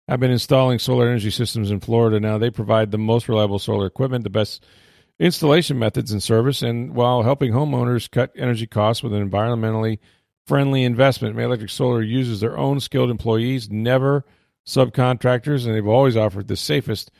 [0.06, 2.20] have been installing solar energy systems in Florida.
[2.20, 4.64] Now they provide the most reliable solar equipment, the best
[5.18, 9.98] installation methods and service, and while helping homeowners cut energy costs with an environmentally
[10.46, 14.24] friendly investment, May Electric Solar uses their own skilled employees, never
[14.66, 17.10] subcontractors, and they've always offered the safest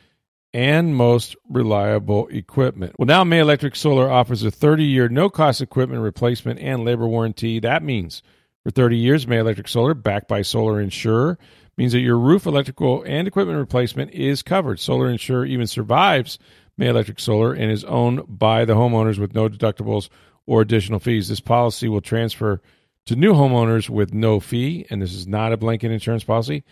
[0.53, 2.93] and most reliable equipment.
[2.97, 7.07] Well, now May Electric Solar offers a 30 year no cost equipment replacement and labor
[7.07, 7.59] warranty.
[7.59, 8.21] That means
[8.63, 11.39] for 30 years, May Electric Solar, backed by Solar Insurer,
[11.77, 14.79] means that your roof, electrical, and equipment replacement is covered.
[14.79, 16.37] Solar Insurer even survives
[16.77, 20.09] May Electric Solar and is owned by the homeowners with no deductibles
[20.45, 21.29] or additional fees.
[21.29, 22.61] This policy will transfer
[23.05, 26.63] to new homeowners with no fee, and this is not a blanket insurance policy.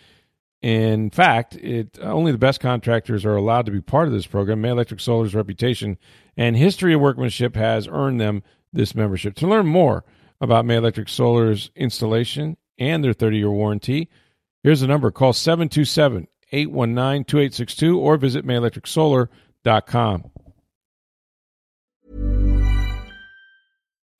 [0.62, 4.60] In fact, it only the best contractors are allowed to be part of this program.
[4.60, 5.96] May Electric Solar's reputation
[6.36, 8.42] and history of workmanship has earned them
[8.72, 9.34] this membership.
[9.36, 10.04] To learn more
[10.40, 14.10] about May Electric Solar's installation and their 30-year warranty,
[14.62, 15.10] here's the number.
[15.10, 20.30] Call 727-819-2862 or visit mayelectricsolar.com.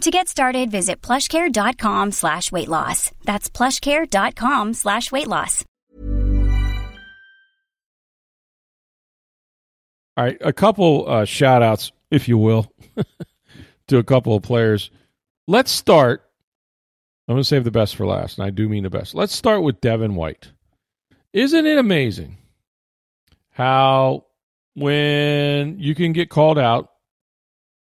[0.00, 3.10] To get started, visit plushcare.com slash weight loss.
[3.24, 5.62] That's plushcare.com slash weight loss.
[10.16, 12.72] All right, a couple uh, shout outs, if you will,
[13.88, 14.90] to a couple of players.
[15.46, 16.22] Let's start.
[17.28, 19.14] I'm going to save the best for last, and I do mean the best.
[19.14, 20.50] Let's start with Devin White.
[21.34, 22.38] Isn't it amazing
[23.50, 24.24] how
[24.74, 26.90] when you can get called out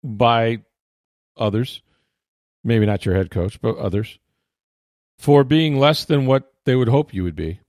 [0.02, 0.62] by
[1.36, 1.80] others,
[2.64, 4.18] maybe not your head coach, but others,
[5.18, 7.60] for being less than what they would hope you would be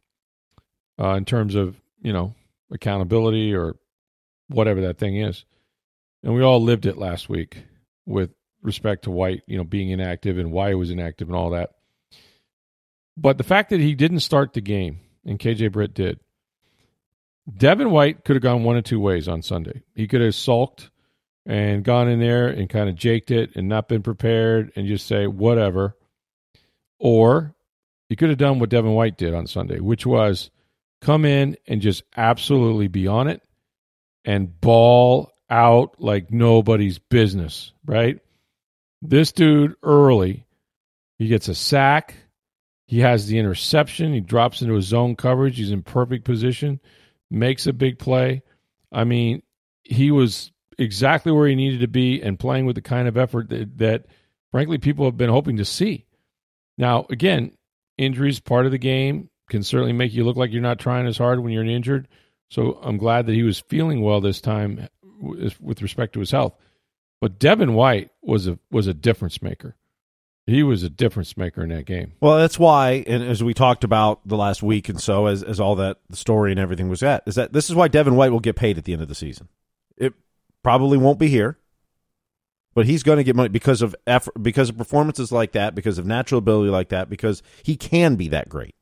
[1.00, 2.36] uh, in terms of, you know,
[2.72, 3.76] accountability or
[4.50, 5.46] whatever that thing is.
[6.24, 7.64] And we all lived it last week.
[8.06, 8.32] with
[8.64, 11.72] respect to White, you know, being inactive and why he was inactive and all that.
[13.16, 16.20] But the fact that he didn't start the game and KJ Britt did,
[17.56, 19.84] Devin White could have gone one of two ways on Sunday.
[19.96, 20.90] He could have sulked
[21.46, 25.08] and gone in there and kind of jaked it and not been prepared and just
[25.08, 25.96] say whatever.
[27.00, 27.54] Or
[28.10, 30.50] he could have done what Devin White did on Sunday, which was
[31.02, 33.42] come in and just absolutely be on it
[34.24, 38.20] and ball out like nobody's business, right?
[39.02, 40.46] This dude early,
[41.20, 42.16] he gets a sack,
[42.88, 46.80] he has the interception, he drops into his zone coverage, he's in perfect position,
[47.30, 48.44] makes a big play.
[48.92, 49.44] I mean,
[49.84, 53.50] he was exactly where he needed to be and playing with the kind of effort
[53.50, 54.06] that, that
[54.52, 56.06] frankly people have been hoping to see.
[56.78, 57.52] Now, again,
[57.98, 61.18] injuries part of the game can certainly make you look like you're not trying as
[61.18, 62.08] hard when you're injured.
[62.50, 64.88] So I'm glad that he was feeling well this time
[65.60, 66.56] with respect to his health.
[67.22, 69.76] But Devin White was a was a difference maker.
[70.46, 72.14] He was a difference maker in that game.
[72.20, 75.60] Well, that's why, and as we talked about the last week, and so as as
[75.60, 78.34] all that the story and everything was at, is that this is why Devin White
[78.34, 79.48] will get paid at the end of the season.
[79.96, 80.14] It
[80.64, 81.58] probably won't be here,
[82.74, 85.98] but he's going to get money because of effort, because of performances like that, because
[85.98, 88.76] of natural ability like that, because he can be that great.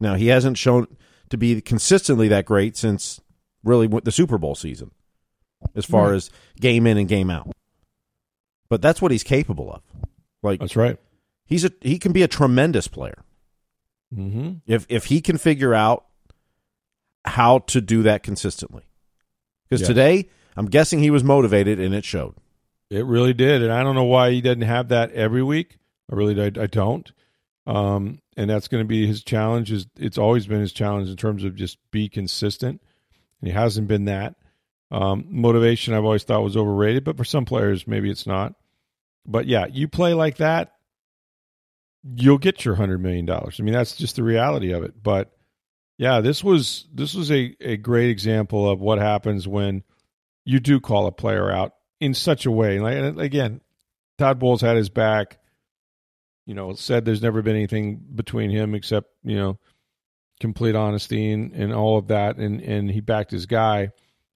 [0.00, 0.86] Now he hasn't shown
[1.30, 3.20] to be consistently that great since
[3.62, 4.90] really the Super Bowl season,
[5.74, 7.50] as far as game in and game out.
[8.68, 9.82] But that's what he's capable of.
[10.42, 10.98] Like that's right.
[11.44, 13.22] He's a he can be a tremendous player.
[14.14, 14.52] Mm-hmm.
[14.66, 16.06] If if he can figure out
[17.24, 18.84] how to do that consistently,
[19.68, 19.88] because Yes.
[19.88, 22.34] today I'm guessing he was motivated and it showed.
[22.90, 25.78] It really did, and I don't know why he doesn't have that every week.
[26.10, 27.10] I really, I, I don't.
[27.66, 29.70] Um, and that's going to be his challenge.
[29.70, 32.80] Is it's always been his challenge in terms of just be consistent,
[33.40, 34.34] and he hasn't been that.
[34.90, 38.54] Um, motivation, I've always thought was overrated, but for some players, maybe it's not.
[39.24, 40.72] But yeah, you play like that,
[42.02, 43.60] you'll get your hundred million dollars.
[43.60, 45.00] I mean, that's just the reality of it.
[45.00, 45.30] But
[45.96, 49.84] yeah, this was this was a, a great example of what happens when
[50.50, 52.80] you do call a player out in such a way.
[52.80, 53.60] Like again,
[54.18, 55.38] Todd Bowles had his back.
[56.44, 59.58] You know, said there's never been anything between him except you know
[60.40, 63.92] complete honesty and, and all of that, and and he backed his guy.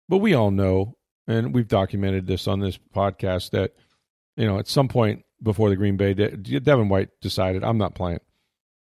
[0.09, 0.97] But we all know,
[1.27, 3.73] and we've documented this on this podcast that
[4.37, 7.97] you know at some point before the Green Bay, De- Devin White decided I'm not
[7.97, 8.21] playing,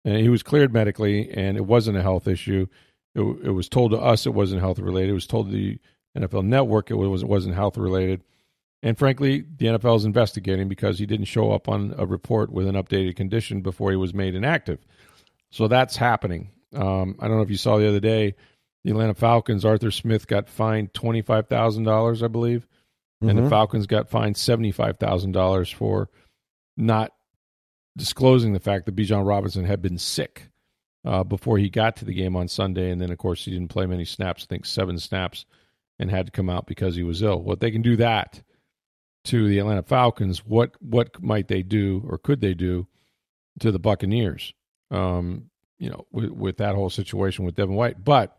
[0.06, 2.68] and he was cleared medically, and it wasn't a health issue.
[3.16, 5.10] It, it was told to us it wasn't health related.
[5.10, 5.80] It was told to the
[6.18, 8.22] NFL Network it was it wasn't health related.
[8.84, 12.68] And frankly, the NFL is investigating because he didn't show up on a report with
[12.68, 14.80] an updated condition before he was made inactive.
[15.50, 16.52] So that's happening.
[16.76, 18.36] Um, I don't know if you saw the other day,
[18.84, 22.68] the Atlanta Falcons, Arthur Smith got fined $25,000, I believe.
[23.20, 23.50] And the Mhm.
[23.50, 26.10] Falcons got fined $75,000 for
[26.76, 27.14] not
[27.98, 30.50] disclosing the fact that Bijan Robinson had been sick
[31.04, 32.92] uh, before he got to the game on Sunday.
[32.92, 35.46] And then, of course, he didn't play many snaps, I think seven snaps,
[36.00, 37.42] and had to come out because he was ill.
[37.42, 38.42] What they can do that
[39.26, 42.88] to the Atlanta Falcons, what what might they do or could they do
[43.60, 44.54] to the Buccaneers?
[44.92, 48.04] Um, you know, with, with that whole situation with Devin White.
[48.04, 48.38] But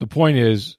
[0.00, 0.76] the point is,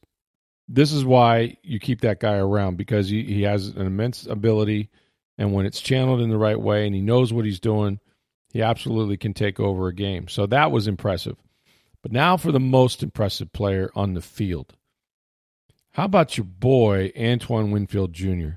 [0.68, 4.90] this is why you keep that guy around because he, he has an immense ability,
[5.38, 8.00] and when it's channeled in the right way and he knows what he's doing,
[8.52, 10.28] he absolutely can take over a game.
[10.28, 11.38] So that was impressive.
[12.02, 14.74] But now for the most impressive player on the field.
[15.98, 18.50] How about your boy Antoine Winfield Jr.?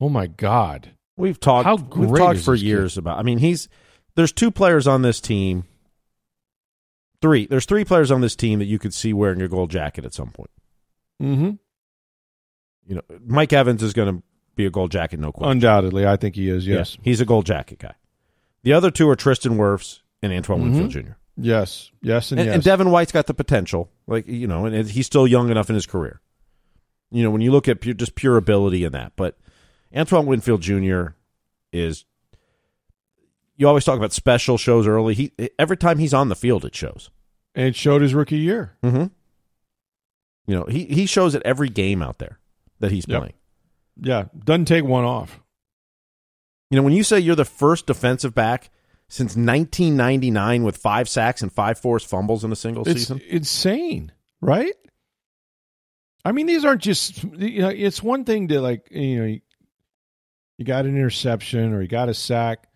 [0.00, 0.90] Oh my God!
[1.16, 1.64] We've talked.
[1.66, 2.66] How we've great talked is for this kid?
[2.66, 3.18] years about.
[3.18, 3.68] I mean, he's
[4.16, 5.64] there's two players on this team.
[7.22, 7.46] Three.
[7.46, 10.12] There's three players on this team that you could see wearing a gold jacket at
[10.12, 10.50] some point.
[11.22, 11.50] Mm-hmm.
[12.88, 14.22] You know, Mike Evans is going to
[14.56, 15.50] be a gold jacket, no question.
[15.52, 16.66] Undoubtedly, I think he is.
[16.66, 17.94] Yes, Yeah, he's a gold jacket guy.
[18.64, 20.64] The other two are Tristan Wirfs and Antoine Mhm.
[20.80, 21.12] Winfield Jr.
[21.36, 22.54] yes, yes, and, And, yes.
[22.54, 25.74] and Devin White's got the potential, like you know, and he's still young enough in
[25.74, 26.20] his career.
[27.10, 29.36] You know, when you look at pure, just pure ability in that, but
[29.94, 31.08] Antoine Winfield Jr.
[31.72, 32.04] is.
[33.58, 35.14] You always talk about special shows early.
[35.14, 37.10] He every time he's on the field, it shows.
[37.54, 38.76] and it showed his rookie year.
[38.82, 39.04] Mm-hmm.
[40.46, 42.38] You know, he he shows at every game out there
[42.80, 43.18] that he's Yep.
[43.18, 43.32] playing.
[43.98, 45.40] Yeah, doesn't take one off.
[46.70, 48.70] You know, when you say you're the first defensive back
[49.08, 54.12] since 1999 with five sacks and five forced fumbles in a single It's season, insane,
[54.40, 54.74] right?
[56.24, 57.22] I mean, these aren't just.
[57.22, 59.38] You know, it's one thing to like you know,
[60.58, 62.68] you got an interception or you got a sack,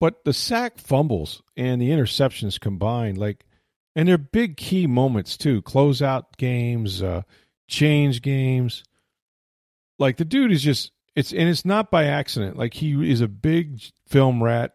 [0.00, 3.44] but the sack fumbles and the interceptions combined, like,
[3.94, 5.60] and they're big key moments too.
[5.62, 7.22] Close out games, uh,
[7.68, 8.84] change games.
[9.98, 12.56] Like the dude is just It's and it's not by accident.
[12.56, 14.72] Like he is a big film rat,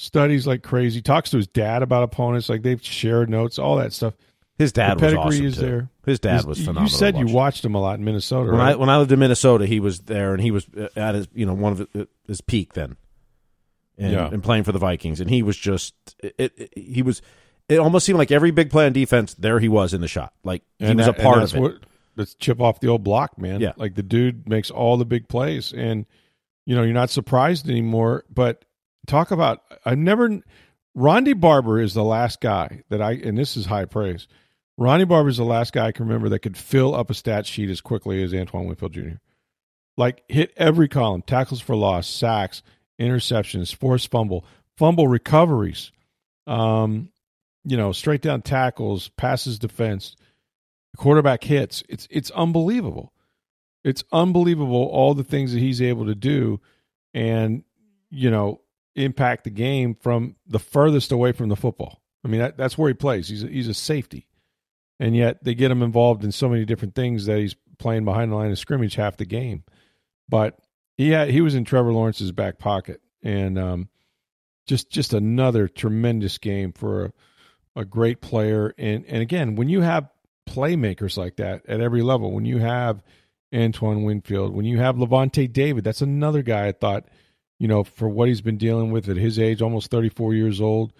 [0.00, 2.48] studies like crazy, talks to his dad about opponents.
[2.48, 4.14] Like they've shared notes, all that stuff.
[4.58, 5.60] His dad the was pedigree awesome is too.
[5.62, 5.90] there.
[6.06, 6.84] His dad His- was phenomenal.
[6.84, 8.72] You said you watched him a lot in Minnesota, when right?
[8.72, 11.28] I when I lived in Minnesota, he was there, and he was uh, at his
[11.34, 12.96] you know one of his, his peak then,
[13.98, 14.28] and, Yeah.
[14.30, 17.22] and playing for the Vikings, and he was just it, it, He was.
[17.68, 20.32] It almost seemed like every big play on defense, there he was in the shot.
[20.42, 21.60] Like he And was that- a part of it.
[21.60, 21.74] What,
[22.16, 23.60] let's chip off the old block, man.
[23.60, 23.72] Yeah.
[23.76, 26.04] like the dude makes all the big plays, and
[26.66, 28.24] you know you're not surprised anymore.
[28.28, 28.64] But
[29.10, 30.40] talk about I never.
[30.94, 34.26] Ronde Barber is the last guy that I, and this is high praise.
[34.76, 37.46] Ronde Barber is the last guy I can remember that could fill up a stat
[37.46, 39.18] sheet as quickly as Antoine Winfield Jr.
[39.96, 42.62] Like hit every column: tackles for loss, sacks,
[43.00, 44.44] interceptions, forced fumble,
[44.76, 45.92] fumble recoveries,
[46.46, 47.10] um,
[47.64, 50.16] you know, straight down tackles, passes defense,
[50.96, 51.82] quarterback hits.
[51.88, 53.12] It's it's unbelievable.
[53.84, 56.60] It's unbelievable all the things that he's able to do,
[57.14, 57.64] and
[58.10, 58.60] you know,
[58.94, 62.02] impact the game from the furthest away from the football.
[62.24, 63.28] I mean, that, that's where he plays.
[63.28, 64.26] He's a, he's a safety,
[64.98, 68.30] and yet they get him involved in so many different things that he's playing behind
[68.30, 69.64] the line of scrimmage half the game.
[70.28, 70.58] But
[70.96, 73.88] he had, he was in Trevor Lawrence's back pocket, and um,
[74.66, 77.12] just just another tremendous game for a,
[77.80, 78.74] a great player.
[78.76, 80.08] And and again, when you have
[80.48, 83.02] playmakers like that at every level, when you have
[83.54, 87.06] Antoine Winfield, when you have Lavonte David, that's another guy I thought,
[87.60, 90.94] you know, for what he's been dealing with at his age, almost 34 years old,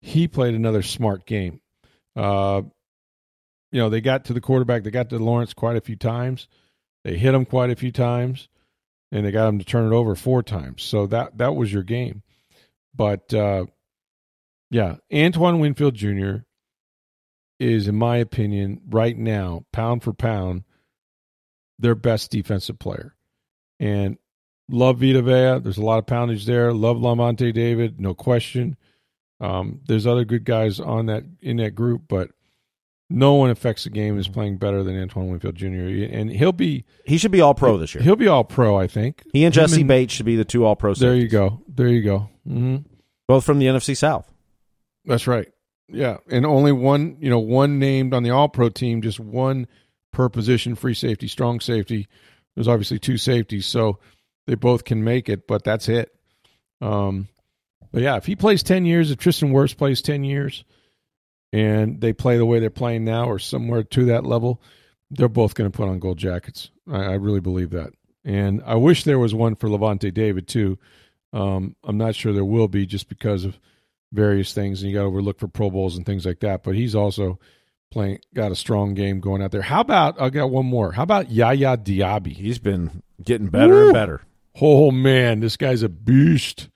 [0.00, 1.60] he played another smart game.
[2.16, 2.62] Uh,
[3.70, 6.48] you know, they got to the quarterback, they got to Lawrence quite a few times.
[7.04, 8.48] They hit him quite a few times,
[9.12, 10.82] and they got him to turn it over four times.
[10.82, 12.22] So that that was your game.
[12.94, 13.66] But uh,
[14.70, 16.36] yeah, Antoine Winfield Jr.
[17.60, 20.64] is, in my opinion, right now, pound for pound,
[21.78, 23.14] their best defensive player.
[23.78, 24.16] And
[24.68, 25.60] love Vita Vea.
[25.62, 26.72] There's a lot of poundage there.
[26.72, 28.76] Love Lavonte David, no question.
[29.40, 32.30] Um, there's other good guys on that in that group, but
[33.10, 35.66] no one affects the game is playing better than Antoine Winfield Jr.
[36.12, 38.02] And he'll be He should be all pro this year.
[38.02, 39.22] he'll be all pro, I think.
[39.32, 40.94] He and Jessie Bates should be the two all pro.
[40.94, 41.62] There you go.
[41.68, 42.28] There you go.
[42.46, 42.76] hmm
[43.28, 44.28] Both from the NFC South.
[45.04, 45.48] That's right.
[45.88, 49.68] Yeah, and only one, you know, one named on the All Pro team, just one
[50.12, 52.08] per position, free safety, strong safety.
[52.56, 54.00] There's obviously two safeties, so
[54.46, 56.14] they both can make it, but that's it.
[56.80, 57.28] Um,
[57.92, 60.64] but yeah, if he plays ten years, if Tristan Wirfs plays ten years,
[61.52, 64.60] and they play the way they're playing now, or somewhere to that level,
[65.10, 66.70] they're both going to put on gold jackets.
[66.90, 67.90] I, I really believe that,
[68.24, 70.78] and I wish there was one for Lavonte David too.
[71.32, 73.58] Um, I'm not sure there will be, just because of
[74.12, 76.62] various things, and you got to overlook for Pro Bowls and things like that.
[76.62, 77.38] But he's also
[77.90, 79.62] playing, got a strong game going out there.
[79.62, 80.92] How about I got one more?
[80.92, 82.32] How about Yaya Diaby?
[82.32, 83.84] He's been getting better Woo!
[83.84, 84.22] and better.
[84.60, 86.68] Oh man, this guy's a beast.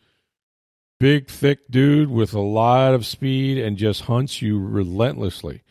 [0.98, 5.62] Big, thick dude with a lot of speed and just hunts you relentlessly.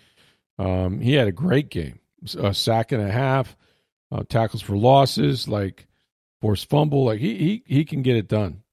[0.57, 1.99] Um, he had a great game,
[2.37, 3.55] a sack and a half,
[4.11, 5.87] uh, tackles for losses, like
[6.41, 7.05] forced fumble.
[7.05, 8.63] Like he he he can get it done.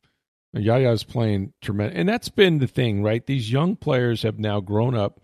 [0.55, 3.27] Yaya's playing tremendous, and that's been the thing, right?
[3.27, 5.21] These young players have now grown up,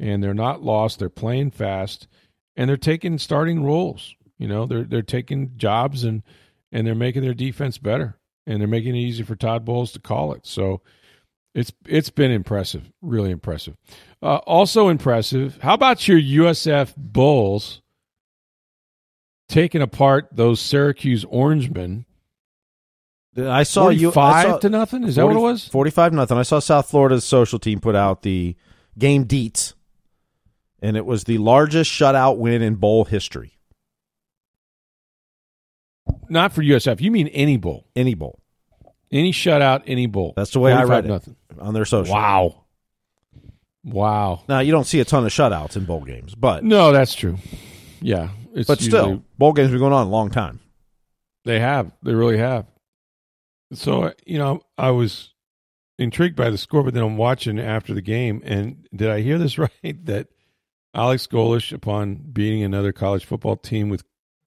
[0.00, 0.98] and they're not lost.
[0.98, 2.08] They're playing fast,
[2.56, 4.16] and they're taking starting roles.
[4.38, 6.24] You know, they're they're taking jobs and
[6.74, 10.00] and they're making their defense better, and they're making it easy for Todd Bowles to
[10.00, 10.44] call it.
[10.44, 10.82] So
[11.54, 13.76] it's it's been impressive, really impressive.
[14.20, 15.58] Uh, also impressive.
[15.62, 17.80] How about your USF Bulls
[19.48, 22.04] taking apart those Syracuse Orangemen?
[23.36, 25.04] I saw you five saw- to nothing.
[25.04, 25.68] Is that what it was?
[25.68, 26.36] Forty-five nothing.
[26.36, 28.56] I saw South Florida's social team put out the
[28.98, 29.74] game deets,
[30.82, 33.58] and it was the largest shutout win in bowl history.
[36.28, 37.00] Not for USF.
[37.00, 38.40] You mean any bowl, Any bowl.
[39.12, 40.32] any shutout, any bowl.
[40.36, 41.36] That's the way I 45 read it Nothing.
[41.60, 42.14] on their social.
[42.14, 42.64] Wow.
[43.84, 44.42] Wow.
[44.48, 47.36] Now you don't see a ton of shutouts in bowl games, but No, that's true.
[48.00, 50.60] Yeah, it's but usually- still, bowl games have been going on a long time.
[51.44, 51.90] They have.
[52.02, 52.66] They really have.
[53.72, 55.32] So, you know, I was
[55.98, 58.40] intrigued by the score, but then I'm watching after the game.
[58.44, 59.70] And did I hear this right?
[60.06, 60.28] That
[60.94, 64.04] Alex Golesh, upon beating another college football team with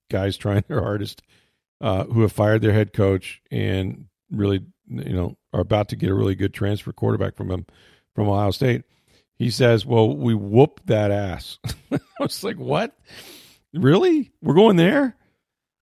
[0.09, 1.21] guys trying their hardest,
[1.81, 6.09] uh, who have fired their head coach and really, you know, are about to get
[6.09, 7.65] a really good transfer quarterback from him
[8.15, 8.83] from Ohio State,
[9.37, 11.59] he says, Well, we whooped that ass.
[11.91, 12.97] I was like, What?
[13.73, 14.31] Really?
[14.41, 15.15] We're going there?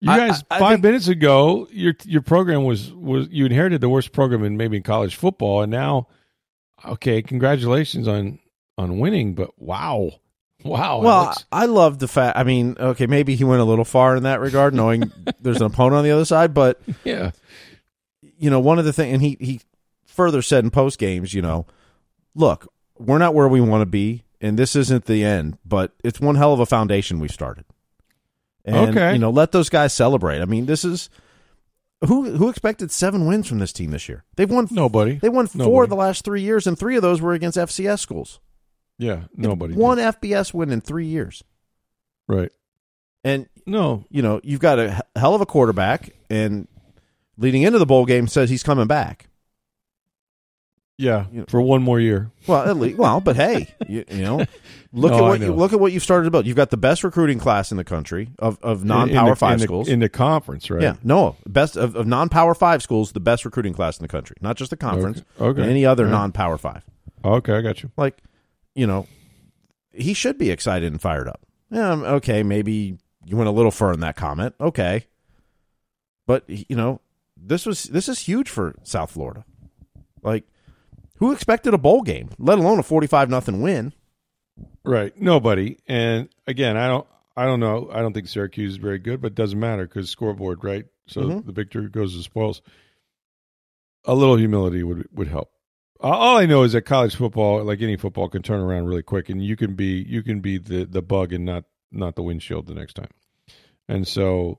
[0.01, 3.81] You guys, I- I five think- minutes ago, your your program was was you inherited
[3.81, 6.09] the worst program in maybe in college football, and now,
[6.85, 8.39] okay, congratulations on
[8.79, 10.11] on winning, but wow,
[10.67, 11.01] Wow.
[11.01, 11.45] Well, Alex.
[11.51, 12.37] I love the fact.
[12.39, 15.11] I mean, okay, maybe he went a little far in that regard, knowing
[15.41, 16.53] there's an opponent on the other side.
[16.55, 17.31] But yeah.
[18.39, 19.61] you know, one of the things, and he he
[20.05, 21.67] further said in post games, you know,
[22.35, 26.21] look, we're not where we want to be, and this isn't the end, but it's
[26.21, 27.65] one hell of a foundation we've started.
[28.65, 29.13] And, Okay.
[29.13, 30.41] you know, let those guys celebrate.
[30.41, 31.09] I mean, this is
[32.05, 34.25] who who expected seven wins from this team this year?
[34.37, 35.15] They've won Nobody.
[35.17, 35.89] They won four Nobody.
[35.91, 38.41] the last three years, and three of those were against FCS schools.
[38.99, 39.25] Yeah.
[39.37, 39.75] Nobody.
[39.75, 40.05] One did.
[40.07, 41.43] FBS win in three years,
[42.29, 42.51] Right.
[43.25, 44.05] and No.
[44.11, 46.67] you know you've got a hell of a quarterback, and
[47.37, 49.29] leading into the bowl game says he's coming back.
[50.99, 51.27] Yeah.
[51.31, 52.31] You know- For one more year.
[52.47, 54.39] Well, at least, well, but hey, you, you know,
[54.95, 56.47] look No, at what you, look at what you've started to build.
[56.47, 59.59] You've got the best recruiting class in the country of of non power five in
[59.59, 59.89] the- schools.
[59.89, 60.81] in the conference, right?
[60.81, 64.09] Yeah, no, best of, of non power five schools, the best recruiting class in the
[64.09, 65.61] country, not just the conference, Okay.
[65.61, 65.71] Okay.
[65.71, 66.13] any other Yeah.
[66.13, 66.83] non power five.
[67.23, 67.91] Okay, I got you.
[67.99, 68.23] Like,
[68.77, 69.09] you know,
[69.93, 71.41] he should be excited and fired up.
[71.71, 74.55] Yeah, um, okay, maybe you went a little far in that comment.
[74.61, 75.07] Okay,
[76.27, 77.01] but you know,
[77.37, 79.45] this was this is huge for South Florida.
[80.23, 80.45] Like,
[81.17, 83.93] who expected a bowl game, let alone a forty-five nothing win?
[84.85, 85.19] Right.
[85.21, 85.79] Nobody.
[85.89, 87.07] And again, I don't.
[87.37, 87.91] I don't know.
[87.93, 90.87] I don't think Syracuse is very good, but it doesn't matter because scoreboard, right?
[91.07, 91.45] So Mhm.
[91.47, 92.63] the victor goes to spoils.
[94.07, 95.51] A little humility would would help.
[96.01, 99.29] All- I know is that college football, like any football, can turn around really quick,
[99.29, 102.67] and you can be you can be the the bug and not not the windshield
[102.67, 103.11] the next time.
[103.89, 104.59] And so,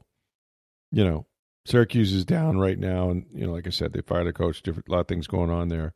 [0.92, 1.26] you know,
[1.66, 4.62] Syracuse is down right now, and you know, like I said, they fired a coach.
[4.62, 5.94] Different, a lot of things going on there.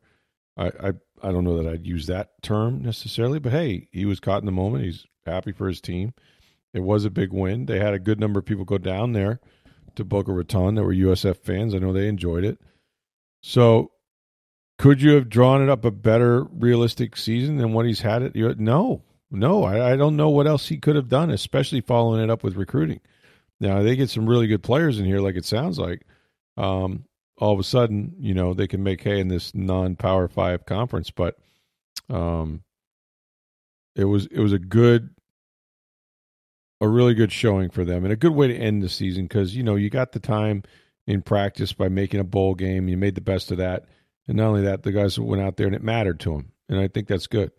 [0.56, 4.20] I, I I don't know that I'd use that term necessarily, but hey, he was
[4.20, 4.84] caught in the moment.
[4.84, 6.12] He's happy for his team.
[6.74, 7.66] It was a big win.
[7.66, 9.40] They had a good number of people go down there
[9.94, 11.74] to Boca Raton that were USF fans.
[11.74, 12.58] I know they enjoyed it.
[13.42, 13.92] So,
[14.82, 18.58] could you have drawn it up a better, realistic season than what he's had it?
[18.58, 19.62] No, no.
[19.62, 22.56] I, I don't know what else he could have done, especially following it up with
[22.56, 22.98] recruiting.
[23.60, 26.02] Now they get some really good players in here, like it sounds like.
[26.56, 27.04] Um,
[27.38, 31.12] all of a sudden, you know, they can make hay in this non-power five conference,
[31.12, 31.36] but
[32.10, 32.64] um,
[33.94, 35.10] it was it was a good,
[36.80, 39.54] a really good showing for them, and a good way to end the season because
[39.54, 40.64] you know you got the time
[41.06, 43.84] in practice by making a bowl game, you made the best of that,
[44.28, 46.78] and not only that, the guys went out there and it mattered to them, and
[46.78, 47.50] I think that's good.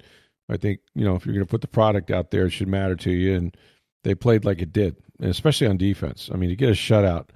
[0.50, 2.68] I think you know if you're going to put the product out there, it should
[2.68, 3.56] matter to you, and
[4.04, 6.30] they played like it did, and especially on defense.
[6.34, 7.30] I mean, to get a shutout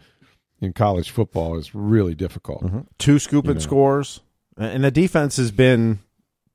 [0.60, 2.66] in college football is really difficult.
[2.98, 3.60] Two scooping You know.
[3.62, 4.22] scores,
[4.58, 6.00] and the defense has been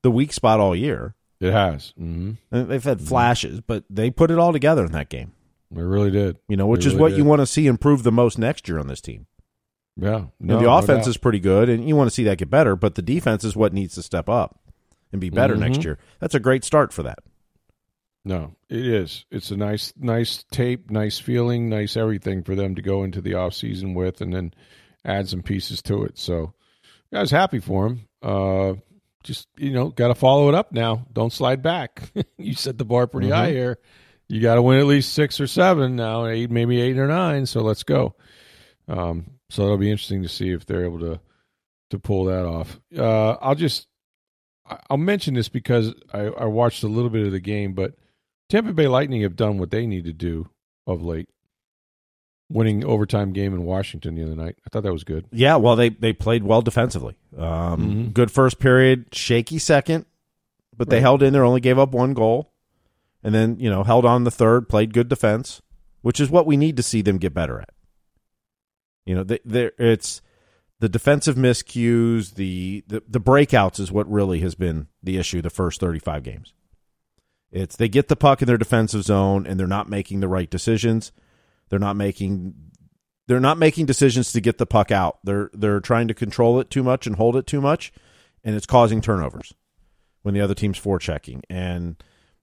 [0.01, 1.15] the weak spot all year.
[1.39, 1.93] It has.
[1.99, 2.31] Mm-hmm.
[2.51, 5.33] And They've had flashes, but they put it all together in that game.
[5.75, 6.37] It really did.
[6.47, 7.17] You know, which They is what did.
[7.17, 9.25] you want to see improve the most next year on this team.
[9.95, 10.25] Yeah.
[10.39, 11.09] No, know, the offense doubt.
[11.09, 12.75] is pretty good, and you want to see that get better.
[12.75, 14.59] But the defense is what needs to step up
[15.11, 15.59] and be better Mhm.
[15.59, 15.99] next year.
[16.19, 17.19] That's a great start for that.
[18.25, 19.25] No, it is.
[19.31, 23.33] It's a nice, nice tape, nice feeling, nice everything for them to go into the
[23.35, 24.53] off season with, and then
[25.03, 26.17] add some pieces to it.
[26.17, 26.53] So,
[27.13, 28.07] I was happy for him.
[28.21, 28.75] Uh,
[29.23, 31.05] just you know, got to follow it up now.
[31.13, 32.11] Don't slide back.
[32.37, 33.77] you set the bar pretty high here.
[34.29, 37.45] You got to win at least six or seven now, eight, maybe eight or nine.
[37.45, 38.15] So let's go.
[38.87, 41.19] Um, so it'll be interesting to see if they're able to
[41.91, 42.79] to pull that off.
[42.97, 43.87] Uh, I'll just
[44.89, 47.93] I'll mention this because I, I watched a little bit of the game, but
[48.49, 50.49] Tampa Bay Lightning have done what they need to do
[50.87, 51.29] of late,
[52.49, 54.55] winning overtime game in Washington the other night.
[54.65, 55.25] I thought that was good.
[55.31, 57.15] Yeah, well, they they played well defensively.
[57.37, 58.13] Um, Mhm.
[58.13, 60.05] Good first period, shaky second,
[60.75, 61.01] but they Right.
[61.03, 61.43] held in there.
[61.45, 62.51] Only gave up one goal,
[63.23, 64.67] and then you know held on the third.
[64.69, 65.61] Played good defense,
[66.01, 67.69] which is what we need to see them get better at.
[69.05, 70.21] You know, they, they're, it's
[70.79, 75.49] the defensive miscues, the, the the breakouts is what really has been the issue the
[75.49, 76.53] first thirty five games.
[77.51, 80.49] It's they get the puck in their defensive zone and they're not making the right
[80.49, 81.11] decisions.
[81.69, 82.55] They're not making
[83.27, 85.19] they're not making decisions to get the puck out.
[85.23, 87.93] They're they're trying to control it too much and hold it too much,
[88.43, 89.53] and it's causing turnovers
[90.23, 91.41] when the other team's forechecking.
[91.49, 91.95] And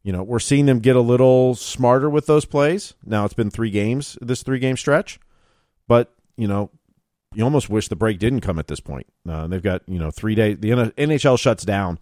[0.02, 2.94] you know we're seeing them get a little smarter with those plays.
[3.04, 5.20] Now it's been three games this three game stretch,
[5.86, 6.70] but you know
[7.34, 9.07] you almost wish the break didn't come at this point.
[9.28, 10.59] Uh, they've got you know three days.
[10.59, 11.99] The NHL shuts down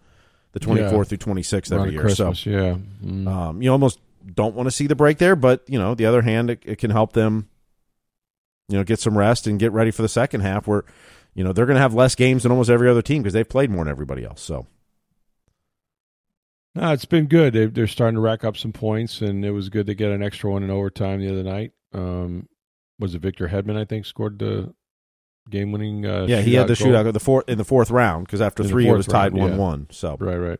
[0.53, 1.09] the twenty fourth Yeah.
[1.11, 2.09] through twenty sixth every year.
[2.11, 2.77] So yeah.
[3.05, 3.29] Mm.
[3.29, 4.01] um, you almost
[4.35, 6.77] don't want to see the break there, but you know, the other hand, it, it
[6.79, 7.49] can help them,
[8.69, 10.67] you know, get some rest and get ready for the second half.
[10.67, 10.85] Where,
[11.35, 13.49] you know, they're going to have less games than almost every other team because they've
[13.49, 14.41] played more than everybody else.
[14.43, 14.67] So
[16.75, 17.53] No, it's been good.
[17.55, 20.23] They, they're starting to rack up some points, and it was good to get an
[20.23, 21.73] extra one in overtime the other night.
[21.93, 22.49] Um,
[22.99, 23.77] was it Victor Hedman?
[23.77, 24.75] I think scored the
[25.51, 26.05] game-winning.
[26.05, 26.89] Uh, yeah, he had the goal?
[26.89, 29.53] shootout the fourth in the fourth round because after In three it was tied one
[29.53, 29.57] yeah.
[29.57, 29.87] one.
[29.91, 30.59] So Right, right.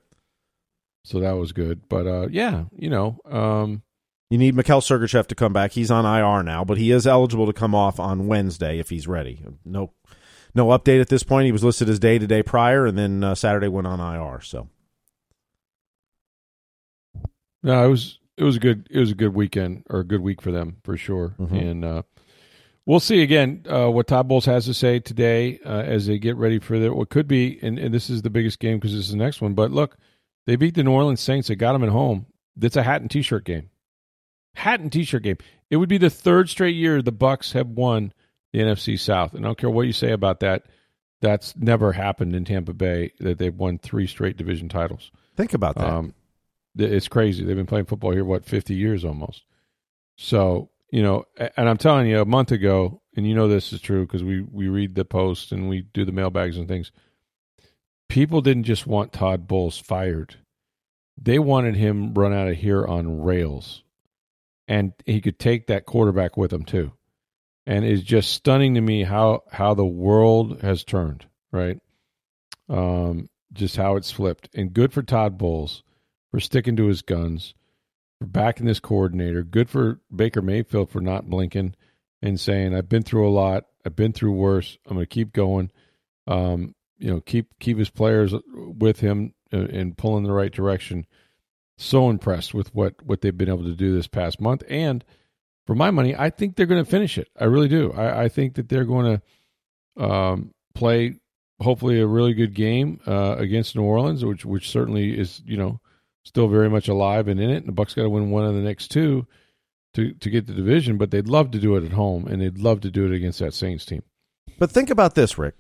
[1.05, 1.89] so that was good.
[1.89, 3.83] But uh, yeah, you know, um,
[4.31, 5.73] You need Mikhail Sergachev to come back.
[5.73, 9.07] He's on IR now, but he is eligible to come off on Wednesday if he's
[9.09, 9.43] ready.
[9.65, 9.93] No,
[10.55, 11.47] no update at this point.
[11.47, 14.41] He was listed as day to day prior, and then uh, Saturday went on IR.
[14.41, 14.69] So
[17.63, 20.21] no, it was it was a good it was a good weekend or a good
[20.21, 21.35] week for them for sure.
[21.39, 21.71] Mhm.
[21.71, 22.03] And uh,
[22.89, 26.37] we'll see again uh, what Todd Bowles has to say today uh, as they get
[26.37, 27.59] ready for their what could be.
[27.63, 29.55] And, and this is the biggest game because this is the next one.
[29.55, 29.99] But look,
[30.47, 31.47] they beat the New Orleans Saints.
[31.47, 32.27] They got them at home.
[32.57, 33.69] That's a hat and t-shirt game.
[34.55, 35.37] Hat and t-shirt game.
[35.71, 38.13] It would be the third straight year the Bucks have won
[38.53, 39.35] the NFC South.
[39.35, 40.65] And I don't care what you say about that.
[41.21, 45.11] That's never happened in Tampa Bay that they've won three straight division titles.
[45.37, 45.89] think about that.
[45.89, 46.15] Um,
[46.77, 47.45] it's crazy.
[47.45, 49.43] They've been playing football here what fifty years almost.
[50.17, 51.25] So you know,
[51.57, 54.41] and I'm telling you, a month ago, and you know this is true because we
[54.41, 56.93] we read the post and we do the mailbags and things.
[58.09, 60.37] People didn't just want Todd Bowles fired;
[61.21, 63.83] they wanted him run out of here on rails,
[64.67, 66.93] and he could take that quarterback with him too.
[67.67, 71.27] And it's just stunning to me how how the world has turned.
[71.53, 71.79] Right,
[72.69, 75.83] um, just how it's flipped, and good for Todd Bowles
[76.31, 77.55] for sticking to his guns,
[78.19, 79.43] for backing this coordinator.
[79.43, 81.75] Good for Baker Mayfield for not blinking
[82.23, 83.65] and saying, "I've been through a lot.
[83.85, 84.77] I've been through worse.
[84.87, 85.71] I'm going to keep going."
[86.27, 90.53] Um, you know, keep keep his players with him and, and pull in the right
[90.53, 91.07] direction.
[91.77, 95.05] So impressed with what what they've been able to do this past month, and
[95.65, 97.29] for my money, I think they're going to finish it.
[97.39, 97.93] I really do.
[97.93, 99.21] I, I think that they're going
[99.97, 101.21] to um, play
[101.61, 105.81] hopefully a really good game uh, against New Orleans, which which certainly is you know
[106.29, 107.57] still very much alive and in it.
[107.57, 109.27] And the Bucks got to win one of the next two
[109.95, 112.59] to to get the division, but they'd love to do it at home, and they'd
[112.59, 114.03] love to do it against that Saints team.
[114.59, 115.55] But think about this, Rick.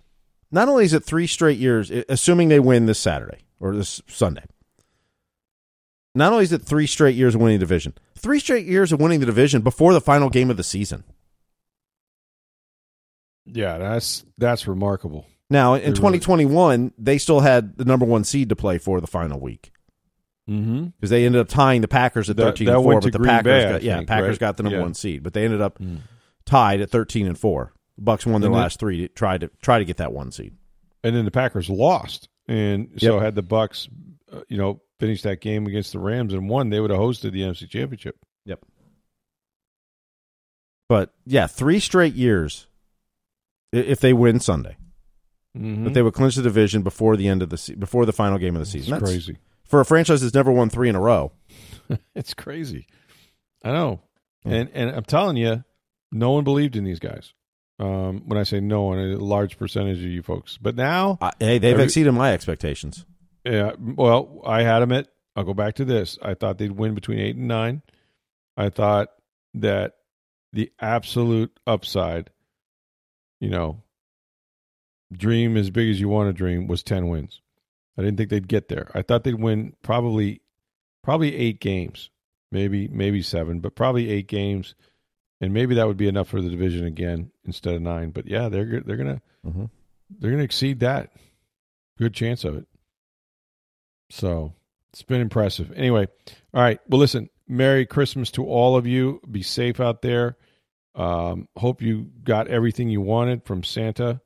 [0.50, 4.44] Not only is it three straight years, assuming they win this Saturday or this Sunday,
[6.14, 9.00] not only is it three straight years of winning the division, three straight years of
[9.00, 11.04] winning the division before the final game of the season.
[13.46, 15.26] Yeah, that's that's remarkable.
[15.48, 19.06] Now, in really- 2021, they still had the number one seed to play for the
[19.06, 19.72] final week
[20.48, 20.84] Mm-hmm.
[20.86, 23.18] because they ended up tying the Packers at That- 13 that and 4, but the
[23.18, 24.38] Green Packers Bay, got, yeah, think, Packers right?
[24.40, 24.82] got the number Yeah.
[24.82, 25.98] one seed, but they ended up Mm.
[26.46, 27.72] tied at 13 and 4.
[27.96, 30.12] The Bucks won their And then- last three to try to try to get that
[30.12, 30.54] one seed.
[31.04, 33.22] And then the Packers lost, and so Yep.
[33.22, 33.88] had the Bucks,
[34.32, 37.32] uh, you know, finished that game against the Rams and won, they would have hosted
[37.32, 38.16] the NFC Championship.
[38.46, 38.64] Yep.
[40.88, 42.66] But yeah, three straight years
[43.72, 44.76] if they win Sunday.
[45.56, 45.84] Mm-hmm.
[45.84, 48.38] But they would clinch the division before the end of the se- before the final
[48.38, 48.94] game of the season.
[48.94, 49.36] it's That's crazy.
[49.68, 51.30] For a franchise that's never won 3 in a row.
[52.14, 52.86] it's crazy.
[53.64, 54.00] I know,
[54.44, 55.64] and and I'm telling you,
[56.12, 57.32] no one believed in these guys.
[57.80, 60.58] Um, when I say no one, a large percentage of you folks.
[60.60, 63.06] But now, Uh, hey, they've Every- exceeded my expectations.
[63.44, 63.72] yeah.
[63.78, 65.08] Well, I had them at.
[65.36, 66.18] I'll go back to this.
[66.20, 67.82] I thought they'd win between eight and nine.
[68.56, 69.10] I thought
[69.54, 69.94] that
[70.52, 72.30] the absolute upside,
[73.40, 73.82] you know,
[75.12, 77.40] dream as big as you want to dream was ten wins.
[77.98, 78.90] I didn't think they'd get there.
[78.94, 80.40] I thought they'd win probably
[81.02, 82.10] probably eight games,
[82.52, 84.74] maybe maybe seven, but probably eight games,
[85.40, 88.10] and maybe that would be enough for the division again instead of nine.
[88.10, 89.64] But yeah, they're they're gonna Mm-hmm.
[90.18, 91.12] they're gonna exceed that.
[91.98, 92.66] Good chance of it.
[94.10, 94.52] So
[94.92, 95.72] it's been impressive.
[95.74, 96.06] Anyway,
[96.54, 96.80] all right.
[96.88, 97.28] Well, listen.
[97.50, 99.20] Merry Christmas to all of you.
[99.30, 100.36] Be safe out there.
[100.94, 104.20] Um, hope you got everything you wanted from Santa,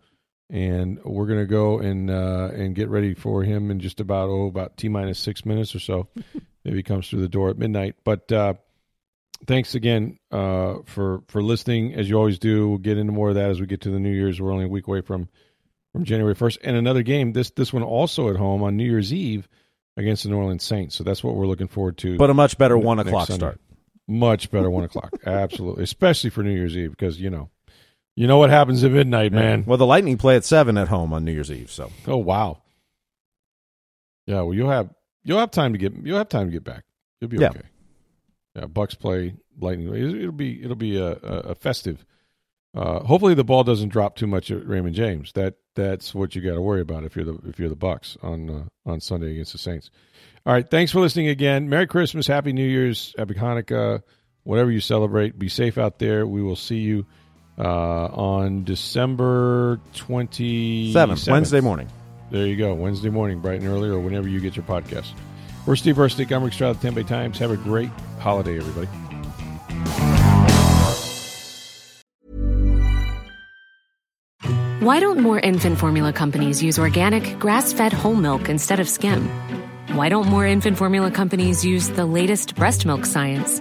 [0.52, 4.46] and we're gonna go and uh, and get ready for him in just about oh
[4.46, 6.08] about t minus six minutes or so.
[6.64, 7.96] Maybe he comes through the door at midnight.
[8.04, 8.54] But uh,
[9.46, 11.94] thanks again uh, for for listening.
[11.94, 13.98] As you always do, we'll get into more of that as we get to the
[13.98, 14.40] New Year's.
[14.40, 15.28] We're only a week away from
[15.92, 17.32] from January first, and another game.
[17.32, 19.48] This this one also at home on New Year's Eve
[19.96, 20.94] against the New Orleans Saints.
[20.94, 22.18] So that's what we're looking forward to.
[22.18, 23.38] But a much better 1 o'clock Sunday.
[23.38, 23.60] start.
[24.08, 25.12] Much better one o'clock.
[25.24, 27.50] Absolutely, especially for New Year's Eve because you know,
[28.14, 29.64] you know what happens at midnight, man.
[29.66, 32.62] Well, the Lightning play at 7 at home on New Year's Eve, so Oh wow.
[34.26, 34.90] Yeah, well you'll have
[35.24, 36.84] you'll have time to get you'll have time to get back.
[37.20, 37.48] You'll be Yeah.
[37.50, 37.62] okay.
[38.54, 39.94] Yeah, Bucks play Lightning.
[39.94, 42.04] It'll be it'll be a, a, a festive.
[42.74, 45.32] Uh, hopefully the ball doesn't drop too much at Raymond James.
[45.32, 48.16] That that's what you got to worry about if you're the if you're the Bucks
[48.22, 49.90] on uh, on Sunday against the Saints.
[50.44, 51.68] All right, thanks for listening again.
[51.68, 54.02] Merry Christmas, Happy New Year's, Happy Hanukkah,
[54.42, 55.38] whatever you celebrate.
[55.38, 56.26] Be safe out there.
[56.26, 57.06] We will see you
[57.58, 57.62] uh,
[58.06, 61.88] on December twenty 7 Wednesday morning.
[62.30, 62.74] there you go.
[62.74, 65.12] Wednesday morning, bright and early, or whenever you get your podcast.
[65.66, 66.34] We're Steve Versnick.
[66.34, 67.38] I'm Rick Stroud of the Tampa Bay Times.
[67.38, 68.88] Have a great holiday, everybody.
[74.80, 79.28] Why don't more infant formula companies use organic, grass fed whole milk instead of skim?
[79.92, 83.60] Why don't more infant formula companies use the latest breast milk science?